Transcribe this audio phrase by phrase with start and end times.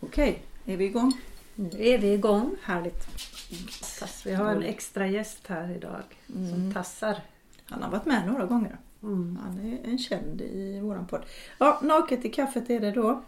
[0.00, 1.12] Okej, är vi igång?
[1.54, 2.56] Nu är vi igång.
[2.62, 3.06] Härligt.
[3.98, 4.26] Tass.
[4.26, 7.20] Vi har en extra gäst här idag som tassar.
[7.64, 8.78] Han har varit med några gånger.
[9.02, 9.38] Mm.
[9.42, 11.24] Han är en känd i våran podd.
[11.58, 13.22] Ja, Naket i kaffet är det då.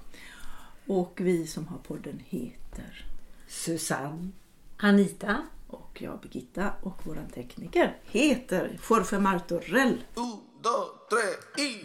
[0.87, 3.07] Och vi som har podden heter
[3.49, 4.29] Susanne.
[4.77, 5.37] Anita.
[5.67, 10.05] och jag Birgitta och våran tekniker heter Jorge Martorell.
[10.15, 11.85] Un, dos, tres y...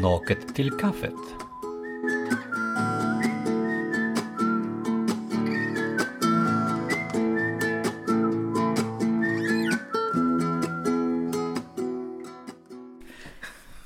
[0.00, 1.45] Naket till kaffet.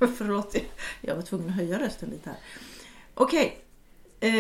[0.17, 0.57] Förlåt,
[1.01, 2.39] jag var tvungen att höja rösten lite här.
[3.15, 3.59] Okej.
[4.21, 4.31] Eh,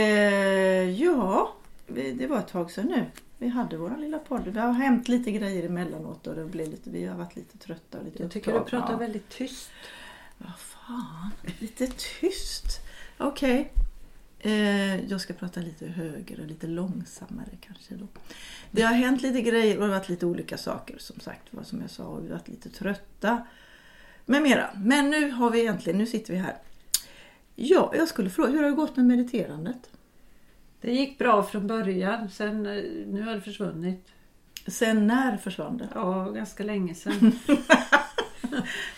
[1.03, 1.55] ja,
[1.87, 3.05] det var ett tag sedan nu.
[3.39, 4.53] Vi hade vår lilla podd.
[4.55, 7.99] Det har hänt lite grejer emellanåt och det blev lite, vi har varit lite trötta
[7.99, 8.81] och lite Jag tycker du upptagna.
[8.87, 8.99] pratar Ja.
[8.99, 9.71] väldigt tyst.
[10.39, 11.87] Vad fan, lite
[12.21, 12.65] tyst.
[13.19, 13.73] Okej.
[14.39, 18.07] Eh, jag ska prata lite högre och lite långsammare kanske då.
[18.71, 21.43] Det har hänt lite grejer och det har varit lite olika saker som sagt.
[21.51, 23.47] Vad som jag sa, och vi har varit lite trötta.
[24.31, 24.71] Med mera.
[24.77, 26.57] Men nu har vi äntligen, nu sitter vi här.
[27.57, 29.91] Ja, jag skulle fråga, hur har det gått med mediterandet?
[30.81, 32.31] Det gick bra från början.
[32.31, 34.09] Sen, eh, nu har det försvunnit.
[34.67, 35.89] Sen när försvann det?
[35.95, 37.33] Ja, ganska länge sedan.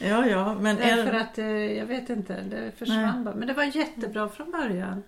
[0.01, 0.77] Ja, ja, men...
[0.77, 3.35] Därför att, eh, jag vet inte, det försvann bara.
[3.35, 5.03] Men det var jättebra från början.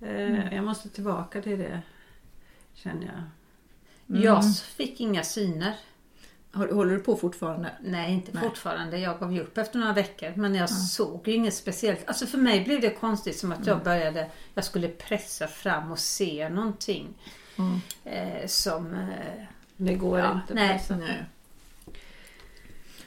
[0.00, 1.80] Eh, Jag måste tillbaka till det,
[2.74, 4.22] känner jag.
[4.22, 4.42] Jag
[4.76, 5.74] fick inga syner.
[6.52, 7.70] Håller du på fortfarande?
[7.82, 8.42] Nej, inte Nej.
[8.42, 8.98] fortfarande.
[8.98, 10.32] Jag gav upp efter några veckor.
[10.36, 12.00] Men jag såg ju inget speciellt.
[12.08, 15.98] Alltså för mig blev det konstigt som att jag började, jag skulle pressa fram och
[15.98, 17.14] se någonting.
[17.58, 17.80] Mm.
[18.04, 18.94] Eh, som...
[18.94, 19.44] Eh,
[19.76, 20.54] Det går Ja, inte.
[20.54, 20.82] nej.
[20.90, 21.24] Nej.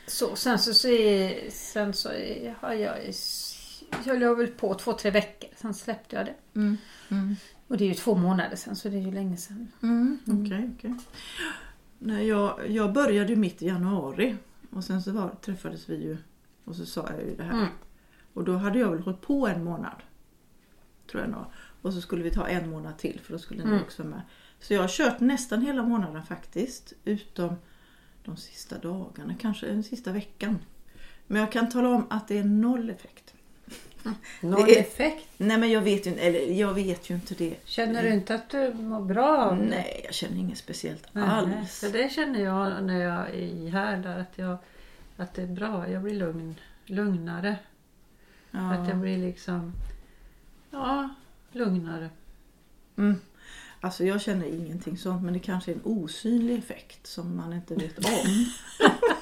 [0.08, 2.98] så, sen så, så, är, sen så är, har jag...
[4.06, 5.50] Jag höll väl på två, tre veckor.
[5.56, 6.34] Sen släppte jag det.
[6.56, 6.78] Mm.
[7.12, 7.36] Mm.
[7.68, 9.72] Och det är ju två månader sen så det är ju länge sedan.
[9.84, 10.96] Mm, okej, okej.
[12.00, 14.36] Nej, jag, jag började ju mitt i januari
[14.72, 16.18] och sen så var, träffades vi ju
[16.64, 17.54] och så sa jag ju det här.
[17.54, 17.68] Mm.
[18.34, 20.02] Och då hade jag väl hållit på en månad.
[21.12, 21.46] Tror jag nog.
[21.82, 23.82] Och så skulle vi ta en månad till för då skulle ni Mm.
[23.84, 24.22] också med.
[24.60, 26.94] Så jag har kört nästan hela månaden faktiskt.
[27.06, 27.56] Utom
[28.24, 30.60] de sista dagarna, kanske den sista veckan.
[31.28, 33.25] Men jag kan tala om att det är noll effekt.
[34.42, 35.28] Det är- effekt.
[35.38, 37.56] Nej men jag vet ju, eller jag vet ju inte det.
[37.66, 39.64] Känner du inte att du mår bra av det?
[39.66, 41.80] Nej, jag känner inget speciellt Nej, alls.
[41.80, 44.58] För det känner jag när jag är här där att, jag,
[45.18, 45.90] att det är bra.
[45.90, 46.56] Jag blir lugn,
[46.86, 47.56] lugnare.
[48.52, 48.74] Ja.
[48.74, 49.74] Att jag blir liksom
[50.72, 51.10] ja,
[51.52, 52.10] lugnare.
[52.98, 53.16] Mm.
[53.80, 57.76] Alltså jag känner ingenting sånt men det kanske är en osynlig effekt som man inte
[57.76, 58.46] vet om.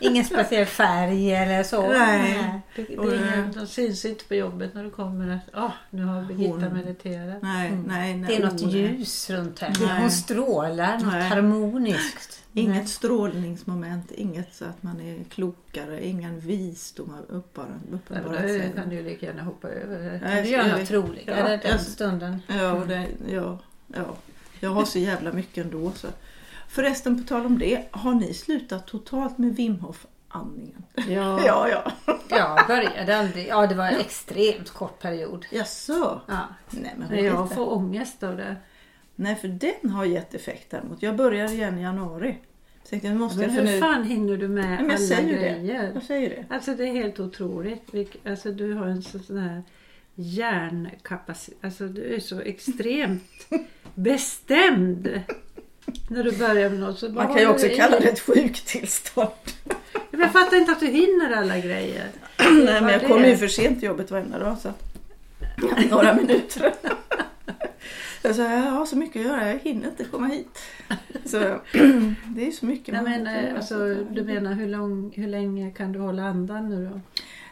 [0.00, 1.88] Ingen speciell färg eller så.
[1.88, 2.60] Nej.
[2.76, 5.72] Det, det Och, eh, ingen, de syns inte på jobbet när du kommer att ah,
[5.90, 7.42] nu har Birgitta Hon- mediterat.
[7.42, 8.24] Nej, nej, nej.
[8.28, 8.76] Det är något oh, nej.
[8.98, 9.74] ljus runt henne.
[9.80, 10.00] Nej.
[10.00, 11.28] Hon strålar något Nej.
[11.28, 12.34] harmoniskt.
[12.52, 18.72] Inget strålningsmoment, inget så att man är klokare, ingen visdom uppenbarat sig.
[18.76, 20.20] kan du lika gärna hoppa över det.
[20.24, 22.42] Nej, Du gör något roligare Ja, den jag- stunden.
[22.46, 24.16] Ja, och det, ja, ja,
[24.60, 25.92] jag har så jävla mycket ändå.
[25.96, 26.08] Så.
[26.68, 30.82] Förresten, på tal om det, har ni slutat totalt med Wim Hof andningen?
[31.08, 31.92] Ja, Ja, ja.
[32.28, 33.46] Jag började aldrig.
[33.48, 35.46] Ja, det var en extremt kort period.
[35.50, 36.20] Jaså?
[36.28, 36.48] Ja.
[36.70, 38.56] Nej, men Nej, jag får ångest av det.
[39.16, 41.02] Nej, för den har gett effekt däremot.
[41.02, 42.38] Jag började igen i januari.
[42.88, 43.80] Tänkte nu måste Men jag för hur nu...
[43.80, 45.82] fan hinner du med Nej, men alla jag säger ju grejer?
[45.82, 45.90] det.
[45.94, 46.54] Jag säger det.
[46.54, 47.94] Alltså det är helt otroligt.
[48.26, 49.62] Alltså du har en så- sån här
[50.14, 51.64] hjärnkapacitet.
[51.64, 53.48] Alltså du är så extremt
[53.94, 55.20] bestämd.
[56.08, 59.28] När du börjar med något så Man kan ju också kalla det ett sjuktillstånd.
[60.10, 62.06] Men Jag fattar inte att du hinner alla grejer.
[62.38, 64.56] Nej, men jag kommer ju för sent till jobbet varenda dag.
[64.58, 64.72] Så.
[65.90, 66.72] Några minuter.
[68.22, 70.58] Jag sa, jag har så mycket att göra, jag hinner inte komma hit.
[71.24, 71.38] Så
[72.26, 73.56] det är så mycket Nej, men, eh, göra.
[73.56, 77.00] alltså, du menar hur, lång, hur länge kan du hålla andan nu då?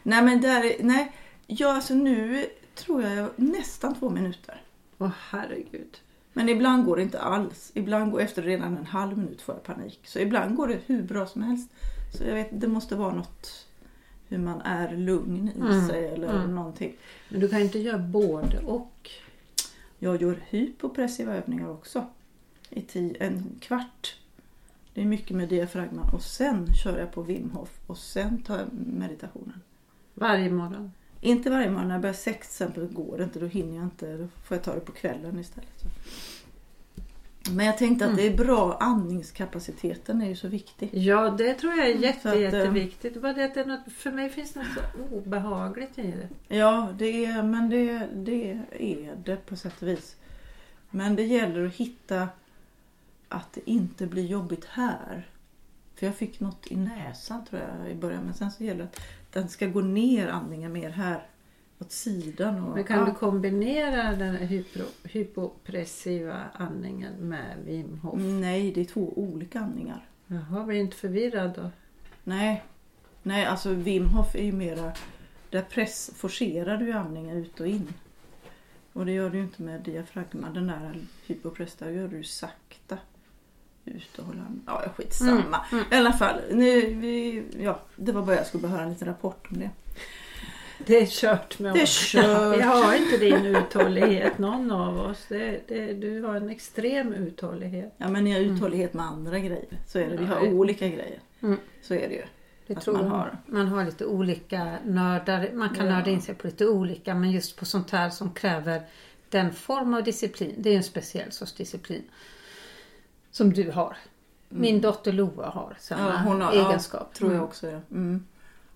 [0.02, 1.12] Nej, men där, nej.
[1.46, 4.60] Ja, alltså nu tror jag jag nästan två minuter.
[4.98, 5.98] Åh herregud.
[6.36, 7.70] Men ibland går det inte alls.
[7.74, 10.00] Ibland går efter redan en halv minut får jag panik.
[10.04, 11.70] Så ibland går det hur bra som helst.
[12.14, 13.66] Så jag vet, det måste vara något
[14.28, 16.54] hur man är lugn i Mm, sig eller mm.
[16.54, 16.96] någonting.
[17.28, 19.10] Men du kan inte göra både och.
[19.98, 22.06] Jag gör hypopressiva övningar också.
[22.70, 24.16] I tio, en kvart.
[24.94, 28.58] Det är mycket med diafragman och sen kör jag på Wim Hof och sen tar
[28.58, 29.60] jag meditationen.
[30.14, 30.92] Varje morgon.
[31.26, 33.84] Inte varje morgon, när jag börjar sex till exempel går det inte, då hinner jag
[33.84, 34.16] inte.
[34.16, 35.84] Då får jag ta det på kvällen istället.
[37.50, 40.90] Men jag tänkte att det är bra, andningskapaciteten är ju så viktig.
[40.92, 43.14] Ja, det tror jag är jätte, Så att, eh, jätteviktigt.
[43.14, 46.02] Det Bara det att det är något, för mig finns det något så obehagligt i
[46.02, 46.56] det.
[46.56, 50.16] Ja, det är, men det, det är det på sätt och vis.
[50.90, 52.28] Men det gäller att hitta
[53.28, 55.26] att det inte blir jobbigt här.
[55.96, 58.24] För jag fick något i näsan tror jag i början.
[58.24, 61.26] Men sen så gäller det att den ska gå ner andningen mer här.
[61.78, 62.62] Åt sidan.
[62.62, 63.04] Och, Men kan ja.
[63.04, 68.14] du kombinera den här hypro, hypopressiva andningen med Wim Hof?
[68.20, 70.08] Nej, det är två olika andningar.
[70.26, 71.70] Jaha, blir inte förvirrad då?
[72.24, 72.64] Nej,
[73.22, 74.92] nej alltså Wim Hof är ju mera...
[75.50, 77.92] Där press, forcerar du andningen ut och in.
[78.92, 80.50] Och det gör du ju inte med diafragma.
[80.50, 82.98] Den där hypopress, där gör du sakta.
[83.86, 84.46] Ut och hålla.
[84.66, 85.60] Ja, skitsamma.
[85.92, 89.46] I alla fall, nu, vi, ja, det var bara jag skulle behöva en liten rapport
[89.50, 89.70] om det.
[90.86, 92.06] Det är kört med Det är oss.
[92.12, 92.56] kört.
[92.58, 95.26] Vi har inte din uthållighet någon av oss.
[95.28, 97.94] Det, det, du har en extrem uthållighet.
[97.98, 99.78] Ja, men ni har uthållighet med andra grejer.
[99.86, 100.16] Så är det.
[100.16, 101.20] Vi har olika grejer.
[101.42, 101.58] Mm.
[101.82, 102.22] Så är det ju.
[102.66, 103.36] Det tror man har.
[103.46, 105.50] man har lite olika nördar.
[105.52, 105.92] Man kan Ja.
[105.92, 108.82] nörda in sig på lite olika men just på sånt här som kräver
[109.28, 110.54] den form av disciplin.
[110.58, 112.02] Det är en speciell sorts disciplin.
[113.36, 113.96] Som du har.
[114.48, 116.14] Min dotter Loa har samma Mm.
[116.14, 117.08] Ja, hon har, egenskap.
[117.12, 117.48] Ja, tror jag Mm.
[117.48, 117.66] också.
[117.70, 117.80] Ja.
[117.90, 118.26] Mm.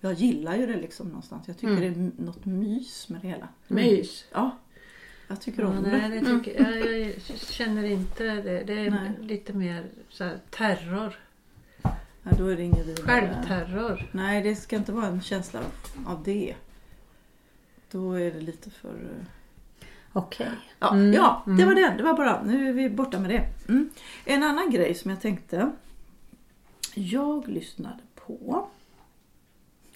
[0.01, 1.47] Jag gillar ju det liksom någonstans.
[1.47, 1.93] Jag tycker Mm.
[1.93, 3.47] det är något mys med det hela.
[3.67, 4.25] Mys.
[4.31, 4.57] Ja,
[5.27, 6.19] jag tycker Ja, om nej, det.
[6.19, 8.63] det tycker, jag, jag känner inte det.
[8.63, 9.11] Det är Nej.
[9.21, 11.15] lite mer så här, terror.
[11.81, 13.05] Ja, då är det inget vidare.
[13.05, 14.09] Självterror.
[14.11, 16.55] Nej, det ska inte vara en känsla av- av det.
[17.91, 19.09] Då är det lite för...
[20.13, 20.49] Okej.
[20.79, 21.67] Ja, Mm, ja det mm.
[21.67, 21.93] var det.
[21.97, 22.43] Det var bara.
[22.43, 23.47] Nu är vi borta med det.
[23.69, 23.89] Mm.
[24.25, 25.71] En annan grej som jag tänkte.
[26.93, 28.67] Jag lyssnade på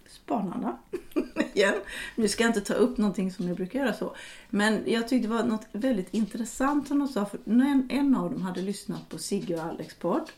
[0.07, 0.77] Spanarna.
[1.53, 1.73] Igen.
[2.15, 4.15] Nu ska jag inte ta upp någonting som jag brukar göra så.
[4.49, 7.25] Men jag tyckte det var något väldigt intressant som de sa.
[7.25, 10.31] För en, en av dem hade lyssnat på Sigge och Alex podd.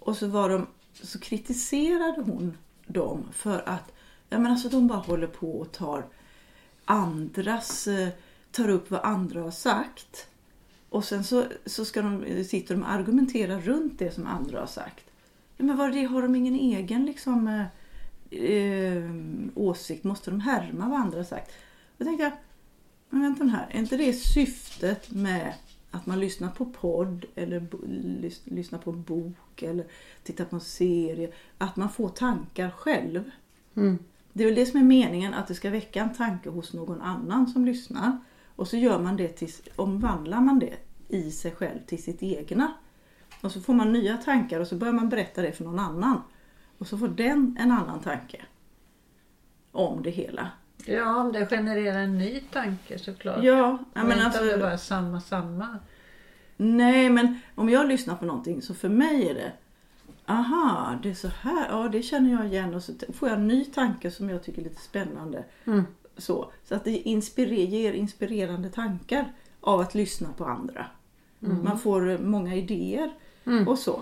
[0.00, 2.56] Och så, var de, så kritiserade hon
[2.86, 3.92] dem för att
[4.28, 6.04] ja, men alltså, de bara håller på och tar
[6.84, 8.08] andras, eh,
[8.52, 10.26] tar upp vad andra har sagt.
[10.88, 14.66] Och sen så, så ska de, sitter de och argumenterar runt det som andra har
[14.66, 15.04] sagt.
[15.56, 19.10] Ja, men vad det, har de ingen egen liksom, eh, eh,
[19.54, 20.04] åsikt?
[20.04, 21.52] Måste de härma vad andra har sagt?
[21.98, 22.32] Då tänkte jag,
[23.10, 25.54] men vänta här, är inte det syftet med
[25.90, 27.66] att man lyssnar på podd eller
[28.20, 29.86] lys, lyssnar på en bok eller
[30.22, 31.32] tittar på en serie?
[31.58, 33.30] Att man får tankar själv.
[33.74, 33.98] Mm.
[34.32, 37.00] Det är väl det som är meningen, att det ska väcka en tanke hos någon
[37.00, 38.18] annan som lyssnar.
[38.60, 40.76] Och så gör man det till, omvandlar man det
[41.08, 42.72] i sig själv till sitt egna.
[43.40, 46.22] Och så får man nya tankar och så börjar man berätta det för någon annan.
[46.78, 48.44] Och så får den en annan tanke.
[49.72, 50.50] Om det hela.
[50.86, 53.44] Ja, om det genererar en ny tanke såklart.
[53.44, 55.78] Ja, ja men inte om det alltså, bara är samma, samma.
[56.56, 59.52] Nej, men om jag lyssnar på någonting så för mig är det
[60.26, 61.68] Aha, det är så här.
[61.70, 62.74] Ja, det känner jag igen.
[62.74, 65.44] Och så får jag en ny tanke som jag tycker är lite spännande.
[65.64, 65.84] Mm.
[66.20, 70.86] Så, så att det inspirer, ger inspirerande tankar av att lyssna på andra.
[71.38, 73.10] Man får eh, många idéer
[73.46, 73.68] Mm.
[73.68, 74.00] och så.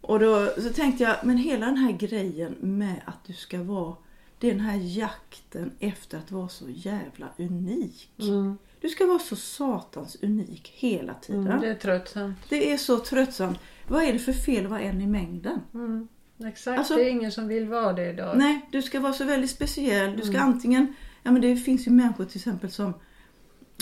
[0.00, 3.96] Och då så tänkte jag, men hela den här grejen med att du ska vara
[4.38, 8.10] den här jakten efter att vara så jävla unik.
[8.18, 8.58] Mm.
[8.80, 11.46] Du ska vara så satans unik hela tiden.
[11.46, 12.36] Mm, det är tröttsamt.
[12.48, 13.58] Det är så tröttsamt.
[13.88, 15.60] Vad är det för fel att vara en i mängden?
[15.74, 16.08] Mm.
[16.44, 18.38] Exakt, Alltså- det är ingen som vill vara det idag.
[18.38, 20.16] Nej, du ska vara så väldigt speciell.
[20.16, 20.94] Du ska antingen...
[21.22, 22.94] Ja men det finns ju människor till exempel som...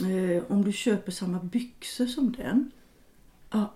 [0.00, 2.70] Eh, om du köper samma byxor som den.
[3.50, 3.72] Ja,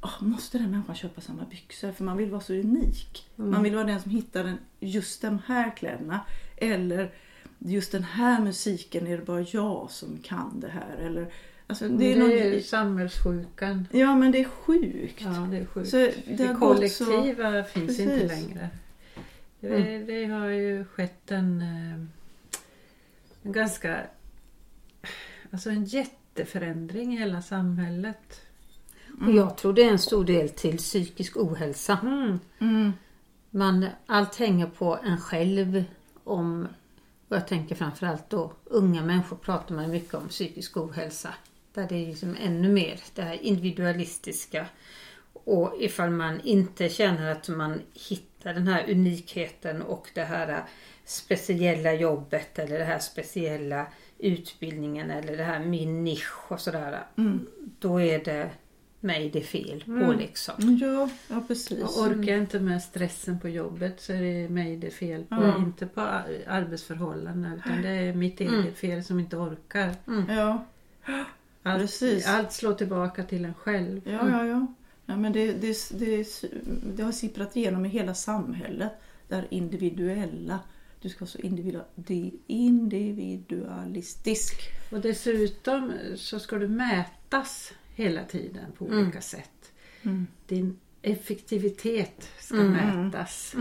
[0.00, 1.92] ah, måste den människan köpa samma byxor?
[1.92, 3.26] För man vill vara så unik.
[3.36, 6.20] Man vill vara den som hittar den, just de här kläderna.
[6.56, 7.10] Eller
[7.58, 10.96] just den här musiken är det bara jag som kan det här.
[10.96, 11.32] Eller,
[11.66, 13.88] alltså, det är det någon, är samhällssjukan.
[13.92, 15.20] Ja men det är sjukt.
[15.22, 15.88] Ja, det är sjukt.
[15.90, 18.28] Så det det gått så- kollektiva finns inte Precis.
[18.48, 18.68] längre.
[19.60, 20.06] Det, Mm.
[20.06, 22.04] det har ju skett en, eh,
[23.46, 24.06] en ganska...
[25.50, 28.40] Alltså en jätteförändring i hela samhället.
[29.20, 31.98] Och jag tror det är en stor del till psykisk ohälsa.
[32.02, 32.40] Mm.
[32.58, 32.92] Mm.
[33.50, 35.84] Man, allt hänger på en själv.
[36.24, 36.68] Om,
[37.28, 41.34] och jag tänker framförallt då unga människor pratar man mycket om psykisk ohälsa.
[41.74, 44.66] Där det är liksom ännu mer det här individualistiska.
[45.32, 50.64] Och ifall man inte känner att man hittar den här unikheten och det här
[51.06, 53.86] speciella jobbet eller det här speciella
[54.18, 57.04] utbildningen eller det här min nisch och sådär.
[57.16, 57.46] Mm.
[57.78, 58.50] Då är det
[59.00, 60.18] mig det är fel på Mm.
[60.18, 60.54] liksom.
[60.80, 61.82] Ja, ja precis.
[61.82, 65.24] Och orkar jag inte med stressen på jobbet så är det mig det är fel
[65.24, 65.34] på.
[65.34, 65.62] Mm.
[65.62, 68.74] Inte på ar- arbetsförhållandena utan det är mitt eget Mm.
[68.74, 69.94] fel som inte orkar.
[70.28, 70.64] Ja.
[71.62, 72.26] Allt, Precis.
[72.28, 74.00] allt slår tillbaka till en själv.
[74.04, 74.66] Ja, ja, ja.
[75.06, 76.26] ja men det, det, det,
[76.96, 78.92] det har sipprat igenom i hela samhället.
[79.28, 80.58] Det individuella.
[81.00, 81.38] Du ska vara så
[82.46, 84.54] individualistisk.
[84.90, 89.72] Och dessutom så ska du mätas hela tiden på olika sätt.
[90.02, 90.26] Mm.
[90.46, 92.72] Din effektivitet ska Mm.
[92.72, 93.54] mätas.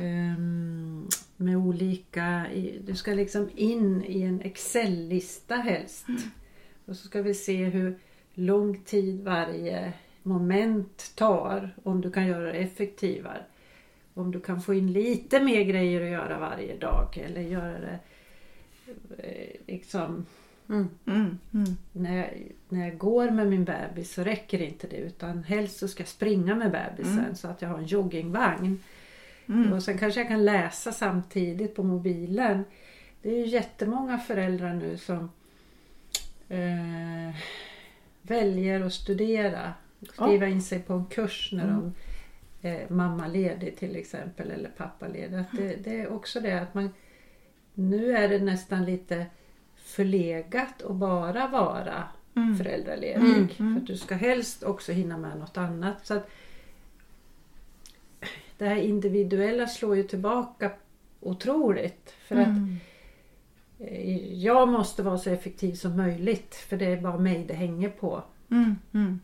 [0.00, 2.46] Ehm, med olika,
[2.86, 6.06] du ska liksom in i en Excel-lista helst.
[6.84, 7.98] Och så ska vi se hur
[8.34, 11.74] lång tid varje moment tar.
[11.82, 13.44] Om du kan göra det effektivare.
[14.18, 17.18] Om du kan få in lite mer grejer att göra varje dag.
[17.18, 17.98] Eller göra det
[19.18, 20.26] eh, liksom
[20.70, 20.88] Mm.
[21.06, 21.76] Mm, mm.
[21.92, 25.88] när jag, när jag går med min bebis så räcker inte det utan helst så
[25.88, 28.80] ska jag springa med bebisen så att jag har en joggingvagn.
[29.72, 32.64] Och sen kanske jag kan läsa samtidigt på mobilen.
[33.22, 35.30] Det är ju jättemånga föräldrar nu som
[36.48, 37.36] eh,
[38.22, 39.72] väljer att studera.
[40.12, 41.94] Skriva in sig på en kurs när de
[42.62, 45.36] är mammaledig till exempel eller pappaledig.
[45.36, 46.90] Att det, det är också det att man
[47.74, 49.26] nu är det nästan lite
[49.76, 52.04] förlegat att bara vara
[52.58, 53.52] föräldraledig.
[53.56, 56.06] För att du ska helst också hinna med något annat.
[56.06, 56.30] Så att
[58.58, 60.70] det här individuella slår ju tillbaka
[61.20, 62.14] otroligt.
[62.28, 62.48] För att
[63.78, 66.54] eh, jag måste vara så effektiv som möjligt.
[66.54, 68.22] För det är bara mig det hänger på.
[68.50, 69.20] Mm, mm.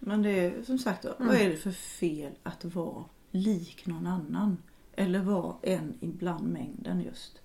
[0.00, 4.62] Men det är som sagt, vad är det för fel att vara lik någon annan?
[4.96, 7.38] Eller vara en ibland mängden just.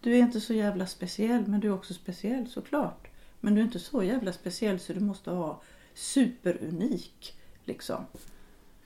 [0.00, 3.08] Du är inte så jävla speciell men du är också speciell såklart.
[3.40, 5.56] Men du är inte så jävla speciell så du måste vara
[5.94, 7.38] superunik.
[7.64, 8.04] Liksom.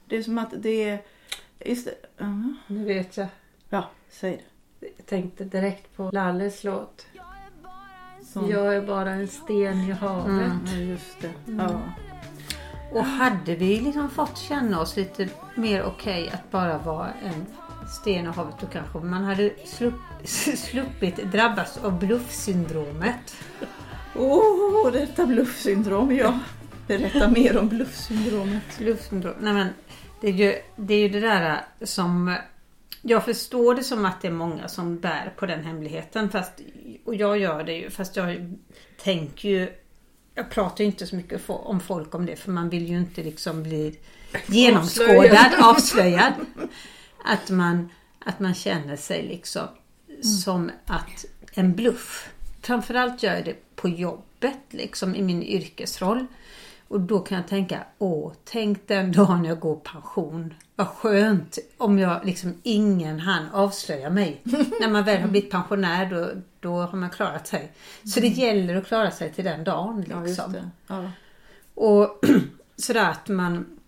[0.07, 1.02] Det är som att det är...
[1.61, 3.28] Ist- Ja, Nu vet jag.
[3.69, 4.45] Ja, säg
[4.81, 4.88] det.
[4.97, 7.07] Jag tänkte direkt på Lalles låt.
[8.25, 8.47] Så.
[8.50, 10.52] Jag är bara en sten i havet.
[10.67, 11.33] Ja, just det.
[11.47, 11.81] Ja.
[12.92, 17.47] Och hade vi liksom fått känna oss lite mer okej att bara vara en
[17.88, 19.95] sten i havet då kanske man hade slupp,
[20.59, 23.37] sluppit drabbas av bluffsyndromet.
[24.16, 26.38] Åh, oh, detta bluffsyndrom, ja.
[26.87, 28.78] Berätta mer om bluffsyndromet.
[28.78, 29.35] Bluffsyndrom.
[29.40, 29.68] Nej, men
[30.21, 32.37] det, är ju, det är ju det där som...
[33.02, 36.30] Jag förstår det som att det är många som bär på den hemligheten.
[36.30, 36.52] Fast,
[37.04, 37.90] och jag gör det ju.
[37.90, 38.54] Fast jag
[39.02, 39.73] tänker ju...
[40.38, 42.37] Jag pratar inte så mycket om folk om det.
[42.37, 43.99] För man vill ju inte liksom bli
[44.47, 46.33] genomskådad, avslöjad.
[47.25, 49.68] Att man, att man känner sig liksom
[50.23, 52.30] som att en bluff.
[52.62, 56.26] Framförallt gör jag det på jobbet, liksom i min yrkesroll.
[56.88, 60.54] Och då kan jag tänka, åh, tänk den dagen jag går pension.
[60.76, 64.40] Vad skönt om jag liksom ingen han avslöja mig.
[64.80, 66.30] När man väl har blivit pensionär då,
[66.61, 67.73] då har man klarat sig.
[68.04, 70.00] Så det gäller att klara sig till den dagen.
[70.00, 70.54] Liksom.
[70.54, 70.62] Ja.
[70.87, 71.11] Ja.
[71.75, 72.21] Och
[72.76, 73.78] sådär att man...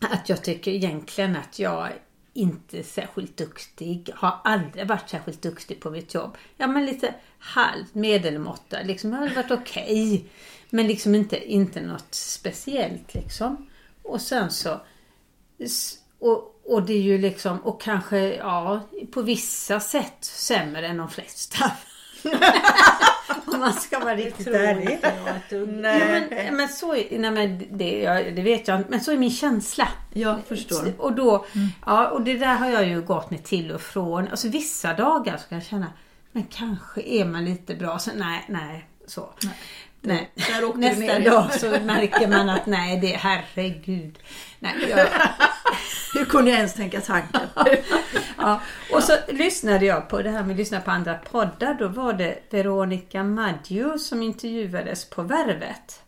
[0.00, 1.88] Att jag tycker egentligen att jag
[2.32, 4.10] inte är särskilt duktig.
[4.14, 6.36] Har aldrig varit särskilt duktig på mitt jobb.
[6.56, 8.82] Ja men lite halvt medelmåtta.
[8.82, 10.24] Liksom, jag har varit okej.
[10.74, 13.66] Men liksom inte, inte något speciellt liksom.
[14.02, 14.80] Och sen så...
[16.18, 21.08] Och, och det är ju liksom, och kanske ja, på vissa sätt sämre än de
[21.10, 21.72] flesta.
[23.46, 24.98] Om man ska vara riktigt ärlig.
[25.02, 29.12] Ja, men, men så är, nej, men det, ja, det vet jag inte, men så
[29.12, 29.88] är min känsla.
[30.12, 30.92] Jag förstår.
[30.98, 31.46] Och, då,
[31.86, 34.28] ja, och det där har jag ju gått med till och från.
[34.28, 35.92] Alltså vissa dagar så kan jag känna,
[36.32, 37.98] men kanske är man lite bra.
[37.98, 39.34] Så, nej, nej, så.
[39.42, 39.54] Nej.
[40.02, 41.30] Där åkte du Nästa ner.
[41.30, 44.18] dag så märker man att nej, det är herregud.
[44.58, 44.98] Nej, jag,
[46.14, 47.40] Hur kunde jag ens tänka tanken?
[48.38, 48.60] Ja,
[48.92, 51.74] och så lyssnade jag på det här med att lyssna på andra poddar.
[51.74, 56.02] Då var det Veronica Maggio som intervjuades på Värvet.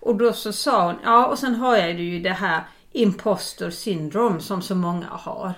[0.00, 2.62] Och då så sa hon, ja och sen har jag ju det här
[2.92, 5.54] imposter syndrom som så många har.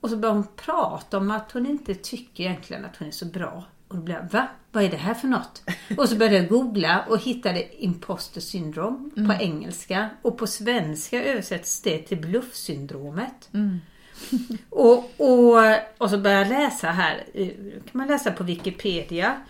[0.00, 3.26] Och så började hon prata om att hon inte tycker egentligen att hon är så
[3.26, 3.64] bra.
[3.88, 4.48] Och då blev jag, va?
[4.72, 5.62] Vad är det här för något?
[5.96, 10.10] Och så började jag googla och hittade imposter syndrom på engelska.
[10.22, 13.48] Och på svenska översätts det till bluffsyndromet.
[14.70, 15.58] Och, och,
[15.98, 19.40] och så börjar jag läsa här, eh, kan man läsa på Wikipedia.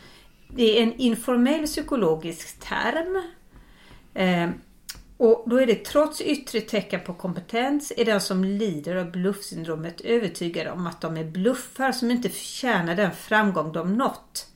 [0.49, 3.23] Det är en informell psykologisk term.
[4.15, 4.51] Eh,
[5.17, 10.01] och då är det trots yttre tecken på kompetens är den som lider av bluffsyndromet
[10.01, 14.52] övertygad om att de är bluffar som inte förtjänar den framgång de nått.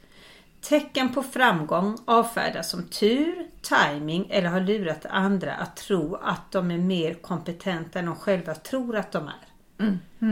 [0.69, 6.71] Tecken på framgång avfärdas som tur, timing eller har lurat andra att tro att de
[6.71, 9.49] är mer kompetenta än de själva tror att de är.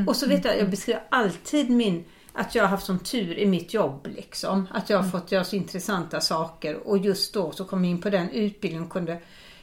[0.09, 3.47] och så vet jag, jag beskriver alltid min att jag har haft sån tur i
[3.47, 4.67] mitt jobb liksom.
[4.71, 8.01] Att jag har fått göra så intressanta saker och just då så kom jag in
[8.01, 9.21] på den utbildningen och kunde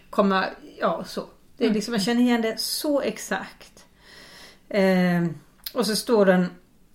[0.10, 0.46] komma,
[0.80, 1.24] ja så.
[1.58, 3.86] Det är liksom, jag känner igen det så exakt.
[4.70, 5.26] Eh,
[5.74, 6.46] och så står, den,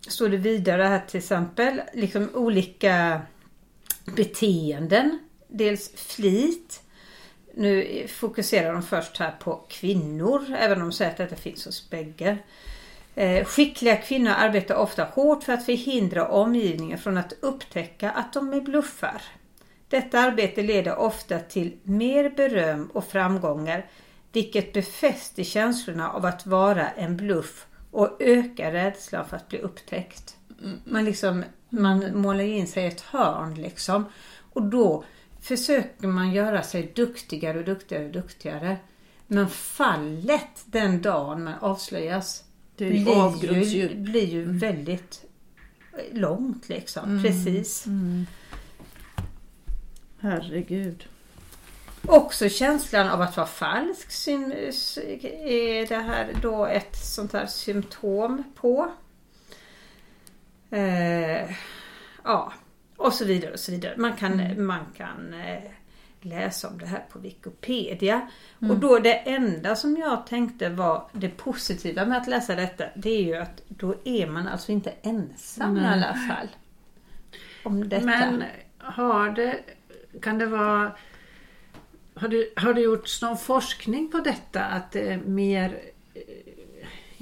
[0.09, 3.21] står det vidare här till exempel, liksom olika
[4.07, 5.19] beteenden.
[5.49, 6.83] Dels flit.
[7.55, 11.91] Nu fokuserar de först här på kvinnor, även om de säger att detta finns hos
[11.91, 12.39] bägge.
[13.15, 18.53] Eh, skickliga kvinnor arbetar ofta hårt för att förhindra omgivningen från att upptäcka att de
[18.53, 19.23] är bluffar.
[19.89, 23.87] Detta arbete leder ofta till mer beröm och framgångar
[24.33, 30.37] vilket befäster känslorna av att vara en bluff och ökar rädslan för att bli upptäckt.
[30.85, 34.05] Man, liksom, man målar in sig i ett hörn liksom.
[34.53, 35.05] Och då
[35.41, 38.77] försöker man göra sig duktigare och duktigare och duktigare.
[39.27, 42.45] Men fallet den dagen man avslöjas
[42.77, 45.25] Det blir ju blir ju väldigt
[46.13, 47.23] långt liksom.
[47.23, 47.87] Precis.
[50.21, 51.07] Herregud.
[52.07, 58.93] Också känslan av att vara falsk är det här då ett sånt här symptom på.
[60.71, 61.51] Eh,
[62.25, 62.53] ja,
[62.97, 63.95] och så vidare och så vidare.
[63.97, 65.71] Man kan, man kan eh,
[66.21, 68.29] läsa om det här på Wikipedia.
[68.59, 73.11] Och då det enda som jag tänkte var det positiva med att läsa detta det
[73.11, 75.93] är ju att då är man alltså inte ensam i Nej.
[75.93, 76.49] alla fall.
[77.65, 78.07] Om detta.
[78.07, 78.45] Men
[78.79, 79.61] har det,
[80.23, 80.93] kan det vara,
[82.15, 84.65] har det, har det gjorts någon forskning på detta?
[84.65, 85.81] Att det är mer
[86.15, 86.46] eh,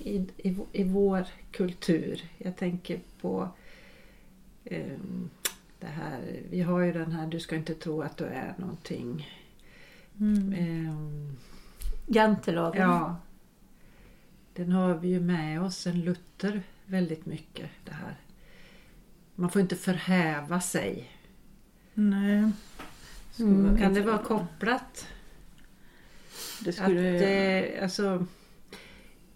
[0.04, 2.28] i, i, i vår kultur.
[2.38, 3.48] Jag tänker på
[4.64, 5.30] ehm,
[5.80, 9.28] det här, vi har ju den här du ska inte tro att du är någonting.
[10.20, 11.36] Ehm,
[12.06, 12.82] Jantelagen.
[12.82, 13.16] ja.
[14.54, 18.16] Den har vi ju med oss sen Luther väldigt mycket det här.
[19.34, 21.10] Man får inte förhäva sig.
[21.94, 22.50] Nej.
[23.38, 23.78] Mm.
[23.78, 25.08] Kan det vara kopplat?
[26.60, 27.00] Det Att skulle...
[27.00, 28.26] det, alltså,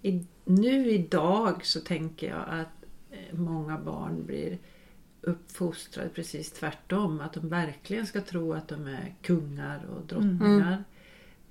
[0.02, 4.58] i, nu idag så tänker jag att eh, många barn blir
[5.20, 7.20] uppfostrade precis tvärtom.
[7.20, 10.84] Att de verkligen ska tro att de är kungar och drottningar.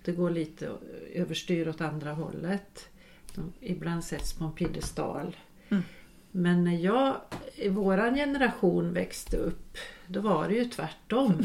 [0.03, 0.71] Det går lite
[1.13, 2.89] överstyr åt andra hållet.
[3.35, 5.35] De ibland sätts på en piedestal.
[5.69, 5.83] Mm.
[6.31, 7.15] Men när jag
[7.55, 11.43] i våran generation växte upp då var det ju tvärtom.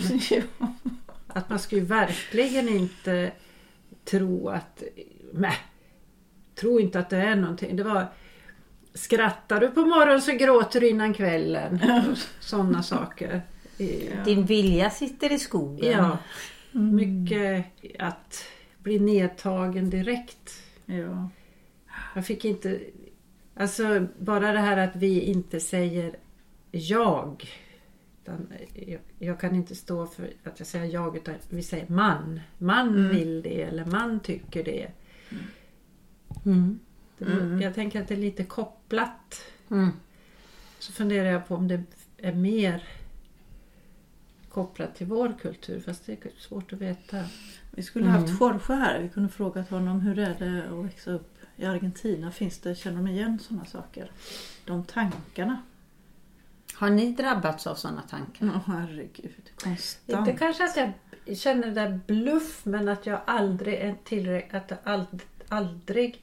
[1.27, 3.33] Att man ju verkligen inte
[4.05, 4.83] tro att...
[6.55, 7.77] tro inte att det är någonting.
[7.77, 8.07] Det var...
[8.95, 11.79] Skrattar du på morgonen så gråter du innan kvällen.
[12.41, 13.43] Sådana saker.
[13.77, 14.25] Ja.
[14.25, 15.93] Din vilja sitter i skogen.
[15.93, 16.19] ja.
[16.73, 17.67] Mycket
[17.99, 18.45] att
[18.79, 20.63] bli nedtagen direkt.
[20.87, 21.29] Ja.
[22.15, 22.81] Jag fick inte...
[23.57, 26.17] Alltså bara det här att vi inte säger
[26.71, 27.45] jag.
[28.23, 32.41] Utan jag, jag kan inte stå för att jag säger jag utan vi säger man.
[32.59, 34.89] Man vill det eller man tycker det.
[35.31, 35.45] Mm.
[37.19, 39.45] Det Jag tänker att det är lite kopplat.
[39.71, 39.91] Mm.
[40.79, 41.83] Så funderar jag på om det
[42.19, 42.83] är mer
[44.49, 45.81] kopplat till vår kultur.
[45.81, 47.25] Fast det är svårt att veta.
[47.71, 49.03] Vi skulle haft Jorge här.
[49.03, 52.31] Vi kunde frågat honom hur är det att växa upp i Argentina.
[52.31, 54.11] Finns det, känner de igen sådana saker?
[54.65, 55.63] De tankarna.
[56.75, 58.47] Har ni drabbats av sådana tankar?
[58.55, 60.29] Åh herregud, konstant.
[60.29, 60.77] Inte kanske att
[61.25, 66.23] jag känner det där bluff men att jag aldrig är tillräckligt, att jag ald, aldrig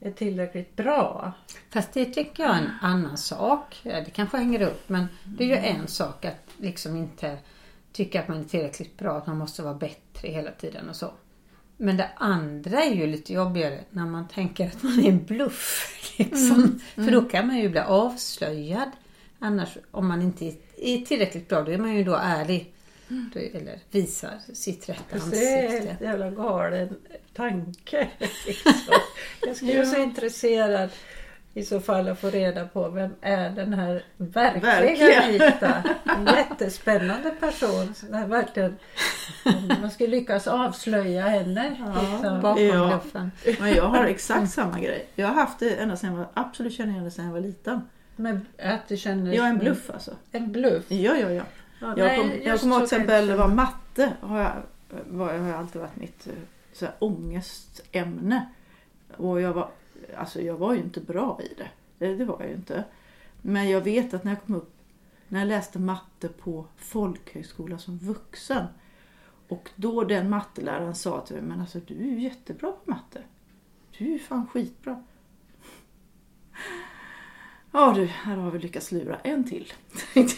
[0.00, 1.32] är tillräckligt bra.
[1.70, 3.80] Fast det tycker jag är en annan sak.
[3.82, 7.38] Det kanske hänger upp men det är ju en sak att liksom inte
[7.92, 11.10] tycka att man är tillräckligt bra, att man måste vara bättre hela tiden och så.
[11.76, 15.88] Men det andra är ju lite jobbigare när man tänker att man är en bluff.
[16.18, 16.80] Liksom.
[16.94, 18.90] För då kan man ju bli avslöjad.
[19.38, 22.71] Annars om man inte är- är tillräckligt bra då är man ju då ärlig.
[23.54, 25.96] Eller visar sitt rätta Fast det är ansikte.
[26.00, 26.96] en jävla galen
[27.34, 28.08] tanke.
[28.46, 28.72] Liksom.
[29.46, 30.90] Jag skulle vara så intresserad
[31.54, 35.22] i så fall att få reda på vem är den här verkliga Verkliga.
[35.46, 35.82] Anita.
[36.04, 37.94] En jättespännande person.
[37.94, 38.76] Så det här verkligen,
[39.80, 41.70] man skulle lyckas avslöja henne.
[41.70, 42.40] liksom.
[42.42, 42.86] Bakom Ja.
[43.02, 43.30] bluffen.
[43.60, 45.06] Men jag har exakt samma grej.
[45.14, 47.40] Jag har haft det ända sedan jag var, absolut känner igen det sedan jag var
[47.40, 47.80] liten.
[48.16, 50.16] Men att du känner Jag är en bluff alltså.
[50.32, 50.84] En bluff.
[50.88, 51.42] Ja, ja, ja.
[51.82, 54.62] Ja, Jag kom- kommer ihåg till exempel var matte har jag,
[55.10, 56.32] var, har alltid varit mitt eh,
[56.72, 58.46] så här, ångestämne.
[59.16, 59.70] Och jag var,
[60.16, 61.68] alltså jag var ju inte bra i det.
[61.98, 62.14] det.
[62.14, 62.84] Det var jag ju inte.
[63.42, 64.74] Men jag vet att när jag kom upp,
[65.28, 68.66] när jag läste matte på folkhögskola som vuxen.
[69.48, 73.22] Och då den matteläraren sa till mig, men alltså du är ju jättebra på matte.
[73.98, 75.02] Du är ju fan skitbra.
[77.72, 79.72] Ja du, här har vi lyckats lura en till.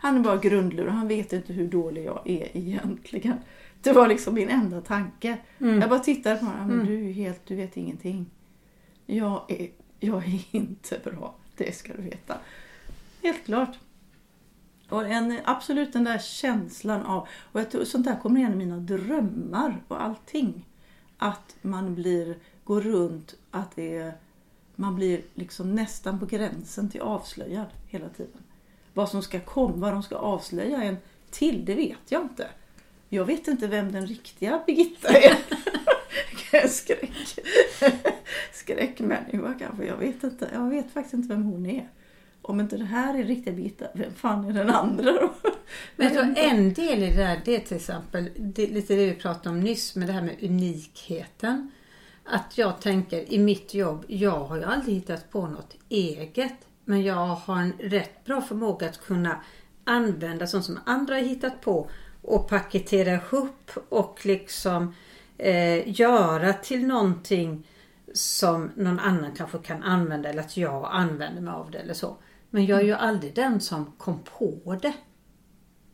[0.00, 3.36] Han är bara grundlurad, han vet inte hur dålig jag är egentligen.
[3.82, 5.38] Det var liksom min enda tanke.
[5.58, 8.30] Jag bara tittade på honom, men du är helt, du vet ingenting.
[9.06, 9.68] Jag är,
[10.00, 12.38] jag är inte bra, det ska du veta.
[13.22, 13.78] Helt klart.
[14.88, 18.56] Och en, absolut den där känslan av, och jag tror, sånt där kommer igen i
[18.56, 20.64] mina drömmar och allting.
[21.18, 24.12] Att man blir, går runt, att det är,
[24.76, 28.42] man blir liksom nästan på gränsen till avslöjad hela tiden.
[28.94, 30.96] Vad som ska komma, vad de ska avslöja en
[31.30, 32.48] till, det vet jag inte.
[33.08, 35.36] Jag vet inte vem den riktiga Birgitta är.
[36.68, 37.38] Skräck.
[38.52, 40.50] Skräckmänniska kanske, jag vet inte.
[40.52, 41.88] Jag vet faktiskt inte vem hon är.
[42.42, 45.34] Om inte det här är riktiga Birgitta, vem fan är den andra då?
[45.96, 49.06] Men jag tror en del i det där, det är till exempel det, lite det
[49.06, 51.70] vi pratade om nyss med det här med unikheten.
[52.28, 56.54] Att jag tänker i mitt jobb, jag har ju aldrig hittat på något eget.
[56.84, 59.40] Men jag har en rätt bra förmåga att kunna
[59.84, 61.90] använda sånt som andra har hittat på
[62.22, 64.94] och paketera ihop och liksom
[65.38, 67.66] eh, göra till någonting
[68.12, 72.16] som någon annan kanske kan använda eller att jag använder mig av det eller så.
[72.50, 74.94] Men jag är ju aldrig den som kom på det.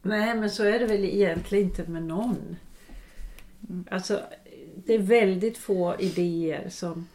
[0.02, 2.56] Nej, men så är det väl egentligen inte med någon.
[3.90, 4.20] Alltså,
[4.74, 7.08] det är väldigt få idéer som,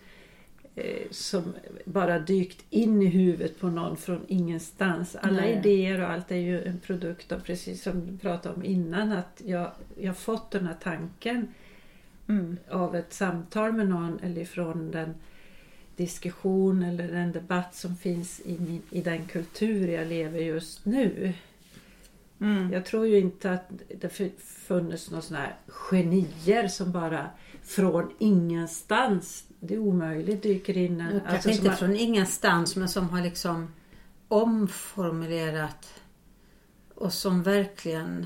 [0.75, 1.53] eh, som
[1.85, 5.15] bara dykt in i huvudet på någon från ingenstans.
[5.15, 5.53] Alla Nej.
[5.57, 9.41] idéer och allt är ju en produkt av, precis som du pratade om innan, att
[9.45, 11.47] jag, jag fått den här tanken
[12.29, 12.57] Mm.
[12.69, 15.15] av ett samtal med någon eller från den
[15.95, 21.33] diskussion eller den debatt som finns i, min, i den kultur jag lever just nu.
[22.41, 22.73] Mm.
[22.73, 27.29] Jag tror ju inte att det funnits några sådana här genier som bara
[27.67, 31.11] från ingenstans, det är omöjligt, dyker in en...
[31.11, 33.73] Kanske alltså, inte har- från ingenstans men som har liksom
[34.27, 35.93] omformulerat
[36.95, 38.25] och som verkligen...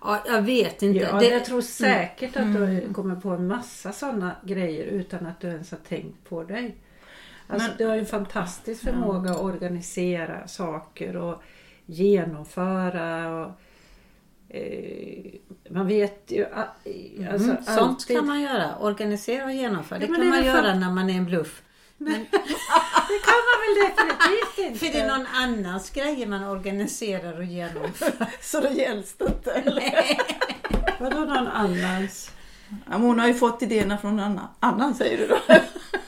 [0.00, 1.00] Ja, jag vet inte.
[1.00, 5.40] Ja, Det- jag tror säkert att du kommer på en massa sådana grejer utan att
[5.40, 6.76] du ens har tänkt på dig.
[7.48, 11.42] Alltså, Men- du har ju en fantastisk förmåga att organisera saker och
[11.86, 13.36] genomföra.
[13.44, 13.50] Och,
[15.70, 16.44] man vet ju...
[16.44, 16.68] a-
[17.32, 18.78] Alltså, Mm, sånt alltid- kan man göra.
[18.80, 19.98] Organisera och genomföra.
[19.98, 21.62] Det Ja, men kan det är man göra för- när man är en bluff.
[21.98, 22.04] Det
[23.24, 24.78] kan man väl definitivt inte?
[24.78, 28.12] För det är någon annans grejer man organiserar och genomför.
[28.40, 29.52] Så det gälls det inte.
[29.52, 30.04] Eller?
[31.00, 32.32] Vadå någon annans?
[32.70, 35.38] Ja, men hon har ju fått idéerna från någon annan, annan säger du då.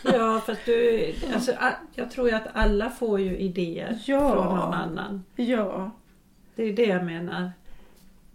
[0.03, 1.53] Ja, fast du, alltså,
[1.95, 4.33] jag tror ju att alla får ju idéer Ja.
[4.35, 5.25] från någon annan.
[5.37, 5.91] Ja.
[6.57, 7.53] Det är det jag menar.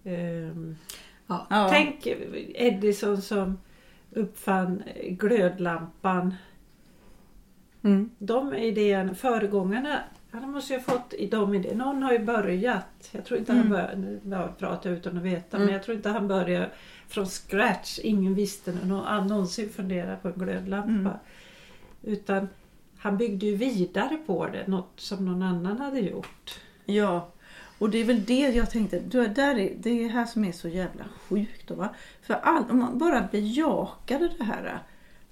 [0.06, 0.76] Ehm,
[1.28, 1.48] Ja.
[1.50, 1.68] ja.
[1.72, 2.08] Tänk
[2.56, 3.58] Edison som
[4.12, 6.36] uppfann glödlampan.
[7.84, 8.10] Mm.
[8.18, 10.00] De idéerna, föregångarna,
[10.32, 11.86] han måste ju ha fått i de idéerna.
[11.86, 13.10] Någon har ju börjat.
[13.12, 15.98] Jag tror inte han började, nu bara pratar jag utan att veta, men jag tror
[15.98, 16.70] inte han började
[17.08, 18.00] från scratch.
[18.00, 21.20] Ingen visste någon, någonsin fundera på en glödlampa.
[22.02, 22.48] Utan
[22.98, 26.60] han byggde ju vidare på det, något som någon annan hade gjort.
[26.86, 27.30] Ja,
[27.86, 29.00] och det är väl det jag tänkte.
[29.00, 31.68] Det, är, det är här som är så jävla sjukt.
[31.68, 31.90] Då, va?
[32.22, 34.80] För all, om man bara bejakade det här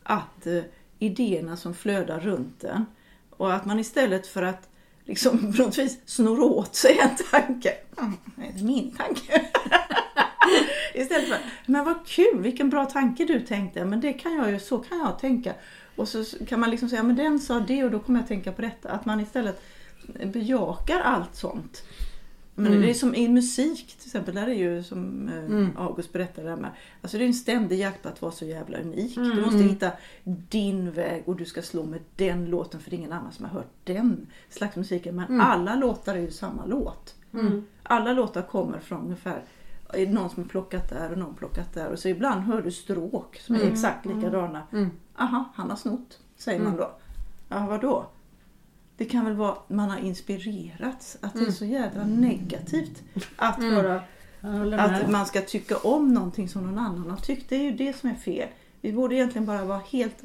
[0.04, 0.63] att eh,
[1.00, 2.86] idéerna som flödar runt en
[3.30, 4.70] och att man istället för att
[5.06, 7.74] liksom på något vis snor åt sig en tanke.
[7.98, 9.42] Mm, det är min tanke.
[10.94, 13.86] istället för, men vad kul, vilken bra tanke du tänkte.
[13.86, 15.54] Men det kan jag ju, så kan jag tänka.
[15.96, 18.52] Och så kan man liksom säga, men den sa det och då kommer jag tänka
[18.52, 18.89] på detta.
[18.89, 19.62] Att man istället
[20.24, 21.84] bejakar allt sånt.
[22.56, 26.48] Men Det är som i musik till exempel, där är ju som eh, August berättade
[26.50, 26.72] där med.
[27.02, 29.16] Alltså det är en ständig jakt på att vara så jävla unik.
[29.16, 29.92] Du måste hitta
[30.24, 33.46] din väg och du ska slå med den låten för det är ingen annan som
[33.46, 35.16] har hört den slags musiken.
[35.16, 37.16] Men alla låtar är ju samma låt.
[37.84, 39.44] Alla låtar kommer från ungefär
[39.94, 41.88] är det någon som har plockat där och någon plockat där.
[41.88, 44.62] Och så ibland hör du stråk som är exakt likadana.
[45.18, 46.92] Aha, han har snott, säger man då.
[47.50, 48.06] Ja, vadå?
[48.98, 51.18] Det kan väl vara man har inspirerats.
[51.22, 53.04] Att det är så jävla negativt.
[53.36, 54.02] Att, vara,
[54.42, 57.50] håller att man ska tycka om någonting som någon annan har tyckt.
[57.50, 58.48] Det är ju det som är fel.
[58.82, 60.24] Vi borde egentligen bara vara helt...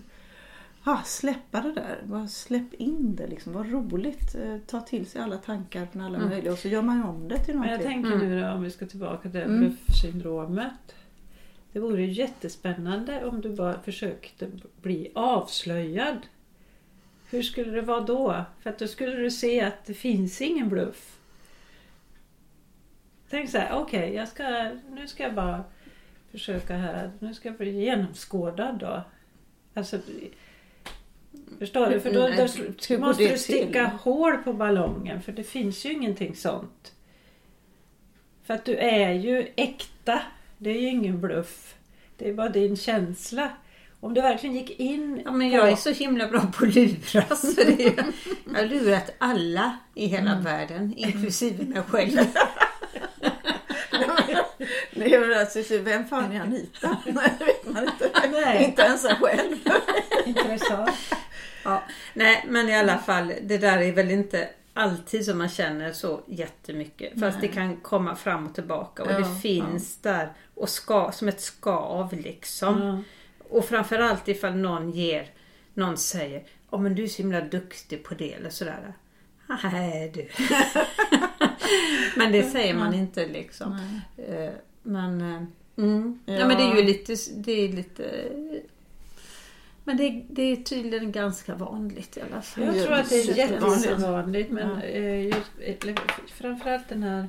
[0.85, 2.03] Ah, släppa det där.
[2.05, 3.27] Bara släpp in det.
[3.27, 3.53] Liksom.
[3.53, 4.35] Vad roligt.
[4.35, 7.39] Eh, Ta till sig alla tankar från alla möjliga och så gör man om det
[7.39, 8.03] till Men jag någonting.
[8.03, 9.59] tänker nu då, om vi ska tillbaka till Mm.
[9.61, 10.95] bluffsyndromet.
[11.73, 14.51] Det vore ju jättespännande om du bara försökte
[14.83, 16.17] bli avslöjad.
[17.31, 18.45] Hur skulle det vara då?
[18.61, 21.19] För att då skulle du se att det finns ingen bluff.
[23.31, 25.65] Tänk så här, okej, jag ska, nu ska jag bara
[26.31, 29.03] försöka här, nu ska jag bli genomskådad då.
[29.75, 29.99] Alltså,
[31.59, 32.01] Förstår du?
[32.01, 32.43] För då, Nej, då
[32.89, 36.95] hur går måste du sticka hål på ballongen för det finns ju ingenting sånt.
[38.45, 40.23] För att du är ju äkta.
[40.59, 41.77] Det är ju ingen bluff.
[42.17, 43.53] Det är bara din känsla.
[44.01, 45.57] Om du verkligen gick in Ja, men på...
[45.57, 47.41] jag är så himla bra på att luras.
[47.57, 48.05] För det är,
[48.45, 50.45] jag har lurat alla i hela Mm.
[50.45, 52.19] världen, inklusive mig själv.
[54.91, 56.97] Det är väl alltså, vem fan är Anita?
[57.07, 58.11] Nej, det vet man inte.
[58.33, 58.65] Nej.
[58.65, 59.57] Inte ens en själv.
[60.27, 60.91] Intressant.
[61.65, 61.83] Ja,
[62.15, 66.21] nej, men i alla fall, det där är väl inte alltid som man känner så
[66.27, 67.21] jättemycket.
[67.21, 71.29] Fast det kan komma fram och tillbaka och Ja, det finns där och ska, som
[71.29, 72.83] ett skav liksom.
[72.83, 73.03] Ja.
[73.51, 75.31] Och framförallt ifall någon ger,
[75.75, 78.93] någon säger Åh men du är så himla duktig på det eller sådär.
[79.73, 80.29] Nej du.
[82.17, 84.01] men det säger man inte liksom.
[84.17, 84.51] Eh,
[84.83, 85.43] Men, eh,
[85.85, 86.19] mm.
[86.27, 86.35] ja.
[86.35, 86.47] Ja.
[86.49, 88.29] men det är ju lite, det är lite
[89.85, 92.65] men det, det är tydligen ganska vanligt i alla fall.
[92.65, 94.83] Jag Ja, tror att det är jättevanligt men Ja.
[94.83, 95.51] eh, just,
[96.33, 97.29] framförallt den här...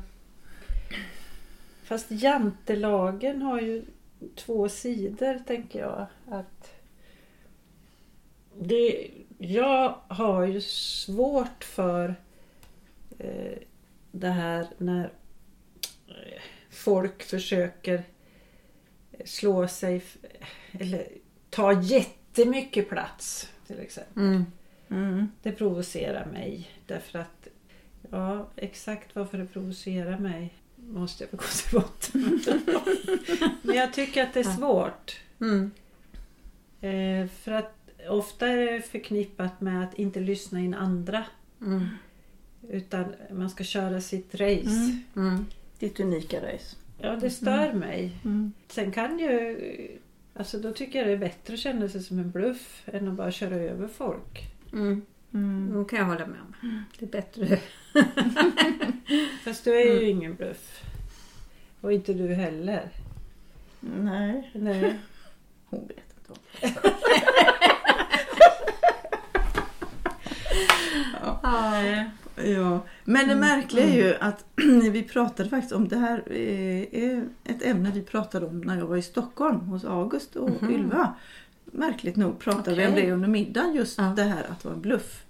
[1.83, 3.85] Fast jantelagen har ju
[4.35, 6.05] två sidor tänker jag.
[6.29, 6.73] Att
[8.59, 12.15] det, jag har ju svårt för
[13.19, 13.57] eh,
[14.11, 15.03] det här när
[16.07, 18.03] eh, folk försöker
[19.25, 20.03] slå sig
[20.71, 21.07] eller
[21.49, 24.23] ta jättemycket plats till exempel.
[24.23, 24.45] Mm.
[24.89, 25.31] Mm.
[25.41, 27.47] Det provocerar mig därför att
[28.11, 30.53] ja, exakt varför det provocerar mig
[30.93, 32.41] måste jag få gå till botten
[33.61, 35.19] Men jag tycker att det är svårt.
[35.41, 35.71] Mm.
[36.81, 37.75] Eh, för att
[38.09, 41.23] ofta är det förknippat med att inte lyssna in andra.
[41.61, 41.85] Mm.
[42.69, 44.69] Utan man ska köra sitt race.
[44.69, 45.03] Mm.
[45.15, 45.45] Mm.
[45.79, 46.75] Ditt unika race.
[46.97, 48.11] Ja, det stör mig.
[48.25, 48.53] Mm.
[48.67, 49.57] Sen kan ju...
[50.33, 53.13] Alltså då tycker jag det är bättre att känna sig som en bluff än att
[53.13, 54.43] bara köra över folk.
[55.33, 55.67] Mm.
[55.67, 55.83] Mm.
[55.83, 56.83] Det kan jag hålla med om.
[56.99, 57.59] Det är bättre.
[59.43, 60.83] Fast du är ju ingen bluff.
[61.81, 62.89] Och inte du heller.
[63.79, 64.99] Nej, Nej.
[65.65, 66.31] hon vet inte.
[66.31, 66.37] om.
[71.23, 72.05] ja.
[72.43, 72.85] Ja.
[73.03, 74.45] Men det märkliga är ju att
[74.91, 78.85] vi pratade faktiskt om det här är är ett ämne vi pratade om när jag
[78.85, 81.15] var i Stockholm hos August och Ylva.
[81.71, 84.13] Märkligt nog pratade vi om det under middagen just Ja.
[84.15, 85.25] det här att vara en bluff.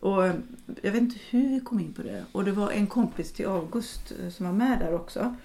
[0.00, 0.34] Och eh,
[0.82, 2.24] jag vet inte hur vi kom in på det.
[2.32, 5.36] Och det var en kompis till August eh, som var med där också.